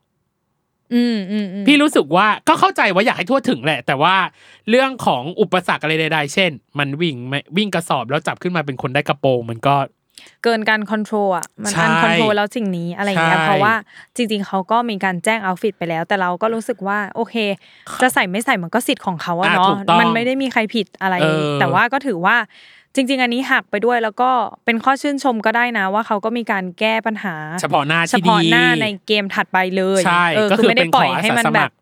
[0.95, 4.17] อืมอืมอืมพี่รู้สึกว่าก็เข้าใจว่าอยากให้ทั่วถึงแหละ แต่ว่า
[4.71, 9.75] เรื่องของอุปสรรคอะไรใดๆเช่น มันวิ่งไม่วิ่งกระสอบแล้วจับขึ้นมาเป็นคนได้กระโปรงมันก็
[10.45, 13.75] เกินการคอนโทรลอะมันใช่อันคอนโทรลแล้วสิ่งนี้อะไรอย่างเงี้ยใช่เพราะว่า
[14.17, 17.35] จริง ๆเขาก็มีการแจ้งเอาฟิตไปแล้ว แต่เราก็รู้สึกว่าโอเค
[18.03, 22.37] จะใส่ไม่ใส่มันก็สิทธิ์ของเขาอะอะเนาะถูกต้องมันไม่ได้มีใครผิดอะไรเออแต่ว่าก็ถือว่า
[22.95, 24.31] จริง ๆ อันนี้หักไปด้วยแล้วก็
[24.65, 31.75] เป็นข้อชื่นชมก็ได้นะ ว่าเขาก็มีการแก้ปัญหา เฉพาะหน้าเฉที่ดีพาะหน้าในเกมถัดไปเลยใช่เออก็คือไม่ได้ปล่อยคือเป็นขอให้มันอาสาสแบมับคร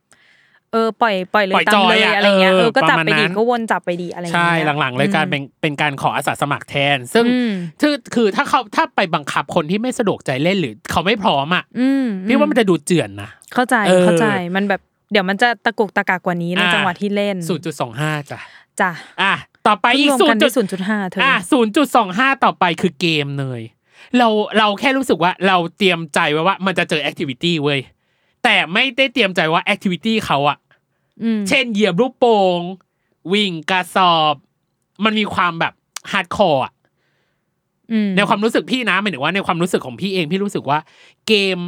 [0.72, 14.80] เออปล่อยปล่อยเลยปล่อยตามจอยเลยอะอะไรเงี้ยเออเออก็จับประมาณไปดีนั้นก็วนจับไปดีอะไรอย่างใช่เงี้ยหลังๆเลยการเป็นเป็นการขออาสาสมัครแทน ซึ่งอืมคือคือถ้าเขาถ้าไปบังคับคนที่ไม่สะดวกใจเล่นหรือเขาไม่พร้อมอะอืมพี่ว่ามันจะดูเจื่อนนะเข้าใจเออเข้าใจมันแบบ
[15.12, 18.38] เดี๋ยวมันจะตะกุกตะกากกว่านี้ในอ่าจังหวะที่เล่นศูนย์จุดสองห้าจ้ะ
[18.80, 18.90] จ้ะ
[19.22, 19.34] อะ
[19.66, 23.62] ต่อไปอีกศูกันนย์จุที่ศูนย์จุดห้าเธอออะศูนย์จุดสองห้าต่อไปคือเกมเนย
[24.18, 27.80] เราเราแค่รู้สึกว่าเราเตรียมใจไว้ว่ามันจะเจอ activity เว้ย
[28.44, 30.58] แต่ไม่ได้เตรียมใจว่า activity เขาอะ
[31.22, 32.60] อืมเช่นเหยียบลูกโป่ง
[33.32, 34.34] วิ่งกระสอบ
[35.04, 35.74] มันมีความแบบ
[36.10, 36.72] hardcore อะ
[37.92, 40.78] อืมในความรู้สึกพี่นะหมายถึงว่าในความรู้สึกของพี่เองพี่รู้สึกว่า
[41.26, 41.58] เกม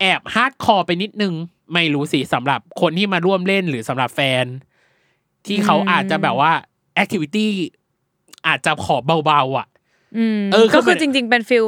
[0.00, 1.34] แอบ hardcore ไปนิดนึง
[1.72, 4.44] ไม่รู้สิสำหรับคนที่มาร่วมเล่นหรือสำหรับแฟน
[5.46, 6.52] ที่เขาอาจจะแบบว่า
[6.94, 7.50] activity
[8.46, 9.66] อาจจะขอเบาๆอะ
[10.16, 11.64] อืมเออคือก็คือมันจริง ๆ เป็น feel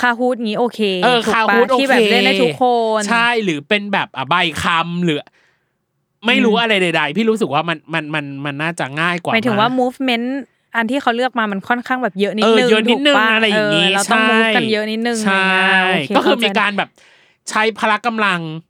[0.00, 2.64] Kahoot งี้โอเคเออถูก Kahoot ปะโอเคที่แบบเล่นได้ทุกค
[2.98, 5.18] นใช่หรือเป็นแบบอะใบคำหรือ
[6.26, 10.26] ไม่รู้อะไรใด ๆ พี่รู้สึกว่ามันมันมันมันน่าจะง่ายกว่าหมายถึงว่ามั้ movement
[10.76, 16.88] อันที่เขาเลือกมามันค่อนข้างแบบเยอะนิดเออนึงเยอะนิดนึงถูกปอะไรอย่างนี้งี้เราต้องใช่ move กันเยอะนิดนึงใช่อะไรเงี้ยโเก็คือมีเข้ใจการแบบ
[17.50, 18.67] ใช้พละกำลังเออ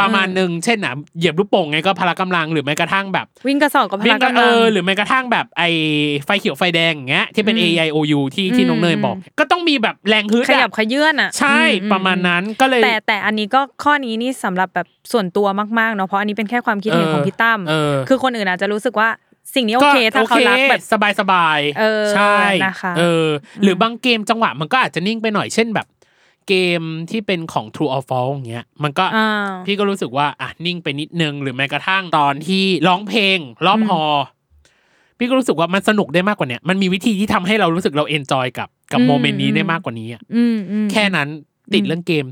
[0.00, 5.62] ประมาณหนึ่งเช่นอะเหยียบลูกโป่งไงก็พละกำลังหรือแม้กระทั่งแบบ วิ่งกระสอบกับพวิ่ละงก็กำเอลังอหรือแม้กระทั่งแบบไอ
[6.24, 15.46] ไฟเขียวไฟแดงอย่างเงี้ยที่เป็นอื A ม I O U ที่ที่น้องเนยอืมบอก ก็ต้องมีแบบแรงฮึดขยับอะขยื่นอะ ใช่อือืประมาณนั้นก็เลย แต่แต่อันนี้ก็ข้อนี้นี่สำหรับแบบส่วนตัว
[15.78, 19.08] มากๆเนาะเพราะอันนี้เป็นแค่ความคิดเห็นเออของพี่ตั้มเออคือคนอื่นอาจจะรู้สึกว่า
[19.54, 23.26] สิ่งนี้โอเคถ้าเขารักแบบสบายสบายๆเออใช่นะคะเออ
[23.62, 25.86] หรือบางเกมจังหวะมันก็อาจจะนิ่งไปหน่อยเช่นแบบ
[26.48, 29.28] เกมที่เป็นของ True or False อย่างเงี้ยมันก็อ่า
[29.66, 34.26] พี่ก็รู้สึกว่าอะนิ่งไปนิดนึง หรือแม้กระทั่งตอนที่ร้องเพลงรอบ hall
[35.18, 41.28] พี่ก็รู้สึกว่ามันสนุกได้มากกว่าเนี้ยมันมีวิธีที่ทำให้เรารู้สึกเรา enjoy กับกับอืม moment นี้อืมได้มากกว่านี้อะอืมอืมแค่นั้น
[41.74, 42.24] ติดเรื่องเกม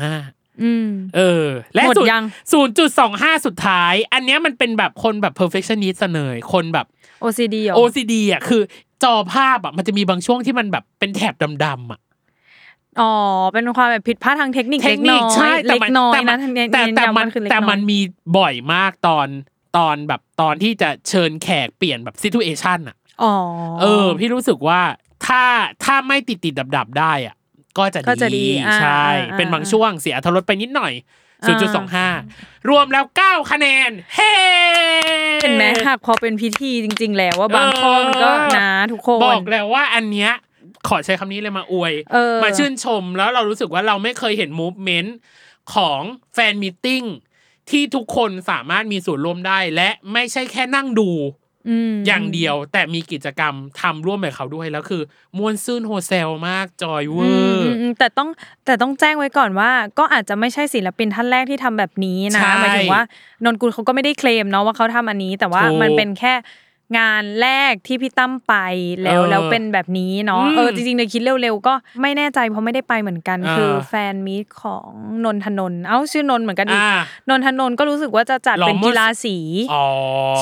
[0.00, 6.86] 0.25อืมเออ และหมดศูนยังศูนย์จุดสองห้าสุดท้าย อันเนี้ยมันเป็นแบบคนแบบ perfectionist เสนอคนแบบ
[7.24, 8.62] OCD เหรอ OCD อะคือ
[9.04, 11.34] จอภาพอะมันจะมีบางช่วงที่มันแบบเป็นแถบ
[11.64, 12.00] ดำๆอะ
[13.00, 13.12] อ๋อ
[13.52, 17.98] เป็นความแบบผิดพลาดทางเทคนิคเทเล็คกนิน้คอยใช่แต่เล็กมันน้อยแต่มันะนเน้นแต่เน้นแต่ย้ำมันว่าคือเล็กแต่น้มัอยนมี
[18.38, 19.28] บ่อยมากตอน
[19.76, 23.34] ตอนแบบตอนที่จะเชิญแขกเปลี่ยนแบบ situation อะอ๋อ
[23.80, 24.80] เออ พี่รู้สึกว่า
[25.26, 25.42] ถ้า
[25.84, 27.34] ถ้าไม่ติดติดดับดับๆได้อะ
[27.78, 30.92] ก็จะก็จะดีอ่าใช่อ่าเป็นบางช่วงเสียอรรถรสไปนิดหน่อย
[31.42, 34.32] อ่า0.25 รวมแล้ว 9 คะแนน เฮ้
[35.42, 40.32] เห็นไหมหักพอเป็นพิธีจริง ๆ แล้วว่าบางข้อมันก็นะทุกคน บอกแล้วว่าอันเนี้ย
[40.88, 45.16] ขอใช้คำนี้เลยมาอวยเออมาชื่นชมแล้วเรารู้สึกว่าเราไม่เคยเห็น movement
[45.74, 46.00] ของ
[46.34, 47.02] fan meeting
[47.70, 51.10] ที่ทุกคนสามารถมีส่วนร่วมได้ และไม่ใช่แค่นั่งดู
[51.68, 55.02] อืมอย่างเดียวแต่มีกิจกรรมทำร่วมกับเขาด้วยแล้วคือ
[55.38, 58.28] มวนซื่นโฮเซลมากจอยเวอือมร์อืมอืมแต่ต้อง
[58.64, 63.02] แต่ต้องแจ้งไว้ก่อนว่า ก็อาจจะไม่ใช่ศิลปินท่านแรกที่ทำแบบนี้นะใช่หมายถึงว่า
[63.44, 66.34] นนกุลเขาก็ไม่ได้เคลมเนาะว่าเขาทำอันนี้ แต่ว่าถูกมันเป็นแค่
[66.98, 68.54] งานแรกที่พี่ตั้มไป
[69.02, 74.90] แล้วเออแล้วเป็นแบบนี้เนาะอืมเออจริงๆเลยคิดเร็วๆก็ไม่แน่ใจเพราะไม่ได้ไปเหมือนกันอ่าคือแฟนมีตของ
[75.24, 79.36] นนทนนท์เอ้าชื่อนนท์เหมือนกันอีกอ่านนทนนท์ก็รู้สึกว่าจะจัดเป็น Lomos กีฬาสี
[79.72, 79.86] อ๋อ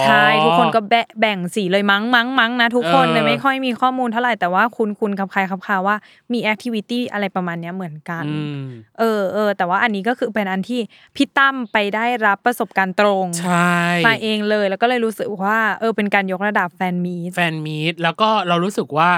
[0.01, 5.97] ใช่ทุกคนก็แบะแบ่งสีเลยมั้งมั้งมั้งนะทุกคนเออเลยไม่ค่อยมีข้อมูลเท่าไหร่แต่ว่าคุณคุณขับใครขับคาว่า
[6.33, 8.65] มีแอคทิวิตี้อะไรประมาณเนี้ยเหมือนกันอืม
[8.99, 10.81] เออเออแต่ว่าอันนี้ก็คือเป็นอันที่
[11.17, 13.77] พี่ตั้มไปได้รับประสบการณ์ตรงใช่
[14.07, 19.11] มาเองเลยแล้วก็เลยรู้สึกว่าเออเป็นการยกระดับแฟนมีตแฟนมีตแล้วก็เรารู้สึกว่า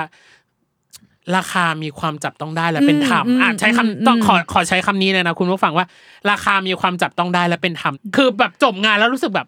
[1.37, 5.87] ราคามีความจับต้องได้และเป็นธรรมอืมอะใช้อืมคำต้องอืมขอขอใช้คำนี้เลยนะคุณผู้ฟังว่า
[6.31, 9.47] ราคามีความจับต้องได้และเป็นธรรมคือแบบจบงานแล้วรู้สึกแบบ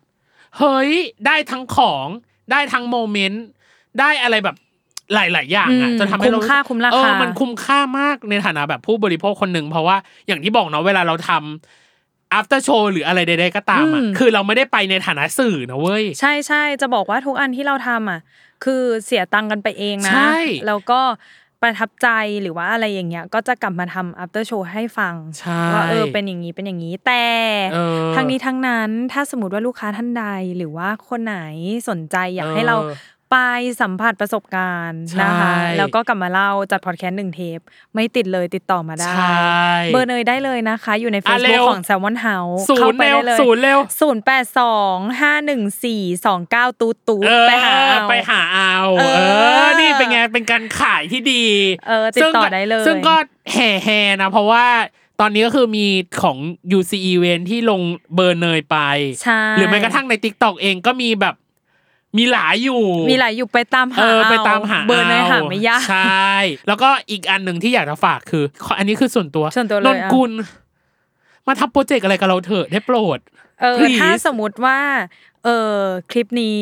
[0.58, 0.90] เฮ้ย
[1.26, 2.06] ได้ทั้งของ
[2.50, 3.44] ได้ทั้งโมเมนต์
[4.00, 4.56] ได้อะไรแบบ
[5.14, 9.96] หลาย ๆ อย่างอะอืมจนทำให้เราคุ้มค่าคุ้มราคาเออมันคุ้มค่ามากในฐานะแบบผู้บริโภคคนหนึ่งเพราะว่า
[10.26, 11.81] อย่างที่บอกเนาะเวลาเราทำ
[12.38, 18.20] after show หรืออะไรใดๆก็ตามอะอืมคือเราไม่ได้ไปในฐานะสื่อนะเว้ยใช่ใช่จะบอกว่าทุกอันที่เราทำอะ
[18.64, 21.00] คือเสียตังค์กันไปเองนะใช่แล้วก็
[21.62, 22.08] ประทับใจ
[22.42, 27.24] หรือว่าอะไรอย่างเงี้ยก็จะกลับมาทำ after show ให้ฟังใช่ว่าเออเป็นอย่างนี้เป็นอย่างนี้แต่
[27.72, 27.78] เอ
[28.08, 30.26] อทั้งนี้ทั้งนั้นถ้าสมมติว่าลูกค้าท่านใด
[30.56, 31.38] หรือว่าคนไหน
[31.88, 32.76] สนใจอยากเออให้เรา
[33.32, 33.38] ไป
[33.80, 37.58] สัมผัสประสบการณ์นะคะใช่แล้วก็กลับมาเล่าจัดพอดแคสต์หนึ่งเทป
[37.94, 39.42] ไม่ติดเลยติดต่อมาได้ใช่
[39.92, 49.22] เบอร์เนยได้เลยนะคะ อยู่ในอะเร็ Facebook วของ Salmon House ศูเข้านย์ไปเร็วได้เลยศูนย์เร็วศูนย์แปดสองห้าหนึ่งสี่สองเก้าตูดตูดเออไปหาเอาไปหาเอาเอเอ
[49.62, 51.44] ออนี่เป็นไงเป็นการขายที่ดี
[51.88, 53.14] เออติดต่อซึ่งก็ได้เลย ซึ่งก็
[53.52, 54.66] แห่แห่นะ เพราะว่า
[55.20, 55.86] ตอนนี้ก็คือมี
[56.22, 56.36] ของ
[56.78, 57.80] UC Event ที่ลง
[58.14, 58.78] เบอร์เนยไป
[59.22, 61.34] ใช่หรือแม้กระทั่งใน TikTok เองก็มีแบบ
[62.18, 66.32] มีหลายอยู่ มีหลายอยู่ไปตามหาเออไปเตามหาเบอร์เนยหาไม่ยากใช่
[66.68, 68.44] แล้วก็อีกอันหนึ่งที่อยากจะฝากคือ
[68.78, 70.32] อันนี้คือส่วนตัวส่วนตัวเลยนอะนกุล
[71.46, 73.18] มาทำโปรเจกต์อะไรกับเราเถอะได้โปรด
[73.60, 74.78] เออ Please ถ้าสมมติว่า
[75.44, 75.76] เออ
[76.10, 76.60] คลิปนี้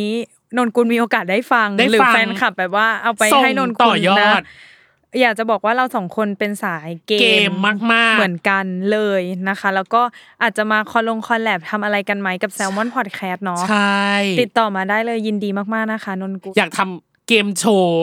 [0.57, 4.43] นนกุลมีโอกาสได้ฟังได้หรือฟังแฟนคลับแบบว่าเอาไปส่งให้นนต่กุอลยอนะด
[5.21, 7.53] อยากจะบอกว่าเราสองคนเป็นสายเกเกม
[7.93, 10.03] มากๆ เหมือนกันเลยนะคะ แล้วก็
[10.43, 14.09] อาจจะมาคอลงคอลแลบทำอะไรกันไหมกับ Salmon Podcast เนาะใช่
[14.41, 18.03] ติดต่อมาได้เลยยินดีมากๆนะคะ นนกุลอยากทำเกมโชว์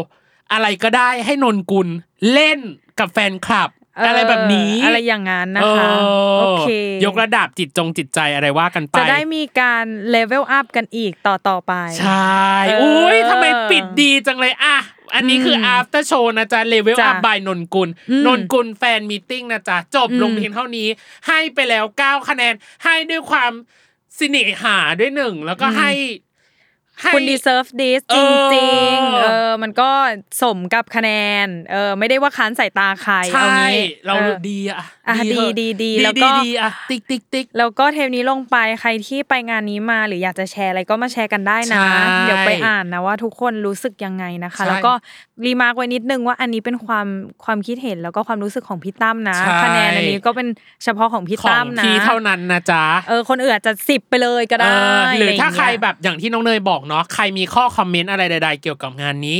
[0.51, 1.87] อะไรก็ได้ให้นนกุล
[2.33, 2.59] เล่น
[2.99, 6.03] กับแฟนคลับเออออะไรแบบนี้อะไรอย่างนั้นนะคะเอ
[6.35, 6.69] อโอเค
[7.03, 14.77] ยกระดับจิตจงจิตใจอะไรว่ากันไป จะได้มีการ level up กันอีกต่อต่อๆไป ใช่เอออุ้ยทำไมปิดดีจังเลยอะ
[15.15, 20.87] อันนี้คือม after show นะจ๊ะ level จ้ะ up by นนกุลอืมนนกุล fan meeting นะจ๊ะ จบอืมลงเพียงเท่านี้
[21.27, 22.53] ให้ไปแล้ว9คะแนน
[22.83, 23.51] ให้ด้วยความ
[24.17, 25.91] สิเน่หาด้วยหนึ่ง แล้วก็ให้
[27.01, 28.17] ให้คุณ deserve this เอจ
[28.51, 29.89] อริงๆ เออ มันก็
[30.41, 31.09] สมกับคะแน
[31.45, 41.89] น เออ ไม่ได้ว่าค้านสายตาใครใช่เอางี้เราออดีอะ อะเถดีดีดีแล้วก็ดีอะติ๊กติ๊กติ๊กแล้วก็เทปนี้ลงไปใครที่ไปงานนี้มาหรืออยากจะแชร์อะไรก็มาแชร์กันได้นะใช่
[42.21, 44.91] เดี๋ยวไปอ่านนะว่าทุกคนรู้สึกยังไงนะคะใช่แล้วก็
[45.45, 47.07] remark ไว้นิดนึงว่าอันนี้เป็นความ
[47.43, 50.47] ความคิดเห็นแล้วก็ความรู้สึกของพี่ตั้มนะใช่คะแนนอันนี้ก็เป็น
[50.83, 59.39] เฉพาะของพี่ของตั้มนะพี่เท่านั้นนะจ๊ะเออคนอื่นอาจจะสิบไปเลยก็ได้เออหรือถ้าะไย่งใครเงี้ยแบบอย่างที่น้องเนยบอกเนาะใครมีข้อ comment อะไรใด ๆ เกี่ยวกับงานนี้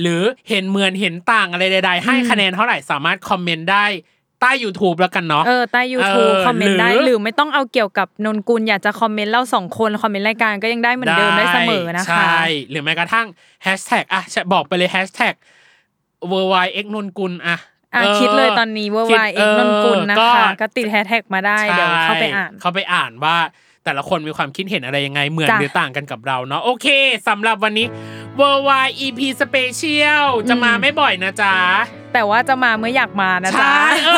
[0.00, 3.86] หรือเห็นเหมือนเห็นต่างอะไรใด ๆ ให้อืมคะแนนเท่าไหร่สามารถคอมเมนต์ได้
[4.40, 13.26] ใต้ YouTube แล้วกันเนาะเออใต้ YouTube เออคอมเมนต์ได้หรือหรือไม่ต้องเอาเกี่ยวกับนนกุลอยากจะคอมเมนต์เล่าสองคนคอมเมนต์รายการก็ยังได้เหมือนเดิมได้เสมอนะคะใช่หรือแม้กระทั่ง
[13.62, 14.22] แฮชแท็กอะ
[14.52, 15.34] บอกไปเลยแฮชแท็ก
[16.30, 16.34] w
[16.64, 17.58] y x นนกุลอะ
[17.94, 23.36] อะออติดเลยตอนนี้ว่าติด w y x นนกุลนะเออคะก็ติดแฮชแท็กมาได้เดี๋ยวเข้าไปอ่านใช่เข้าไปอ่านว่า
[23.84, 26.86] แต่ละคนมีความคิดเห็นอะไรยังไงเหมือนจ้ะหรือต่างกันกับเราเนาะโอเค
[27.28, 27.86] สำหรับวันนี้
[28.40, 31.54] Worldwide EP Special จะมาอืมไม่บ่อยนะจ๊ะ
[32.12, 34.10] แต่ว่าจะมาเมื่ออยากมานะจ๊ะ ใช่เอ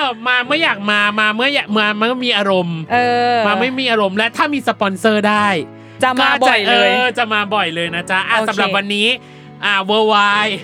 [0.00, 2.98] อ มาเมื่ออยากมามาเมื่ออยากมาเมื่อมีอารมณ์เอ
[3.34, 5.46] อมาไม่มีอารมณ์และถ้ามีสปอนเซอร์ได้
[6.02, 9.06] จะมาบ่อยเลยก็จะจะมาบ่อยเลยนะจ๊ะอะโอเคสำหรับวันนี้
[9.64, 10.54] อ่า Worldwide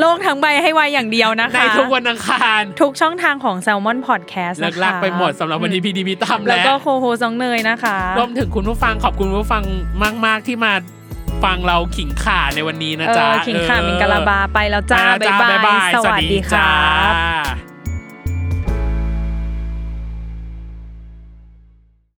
[0.00, 9.62] โลกทั้งใบให้วายอย่างเดียวนะคะ ในทุกวันอังคาร ทุกช่องทางของ Salmon Podcast เลินะกคะลักไปหมดสำหรับวันนี้พีดีพีตั้มแล้วและก็โคโฮซองเนยนะคะรวมถึงคุณผู้ฟังขอบคุณผู้ฟัง
[10.26, 10.72] มาก ๆที่มา
[11.44, 16.68] ฟังเราขิงข่าในวันนี้นะเอจ๊ะอขิงข่าเออมิงกะลาบาไปแล้วจ้าไปแล้วบ๊ายบายบ๊ายบาย สวัสดีจ้า
[17.06, 17.71] ครับ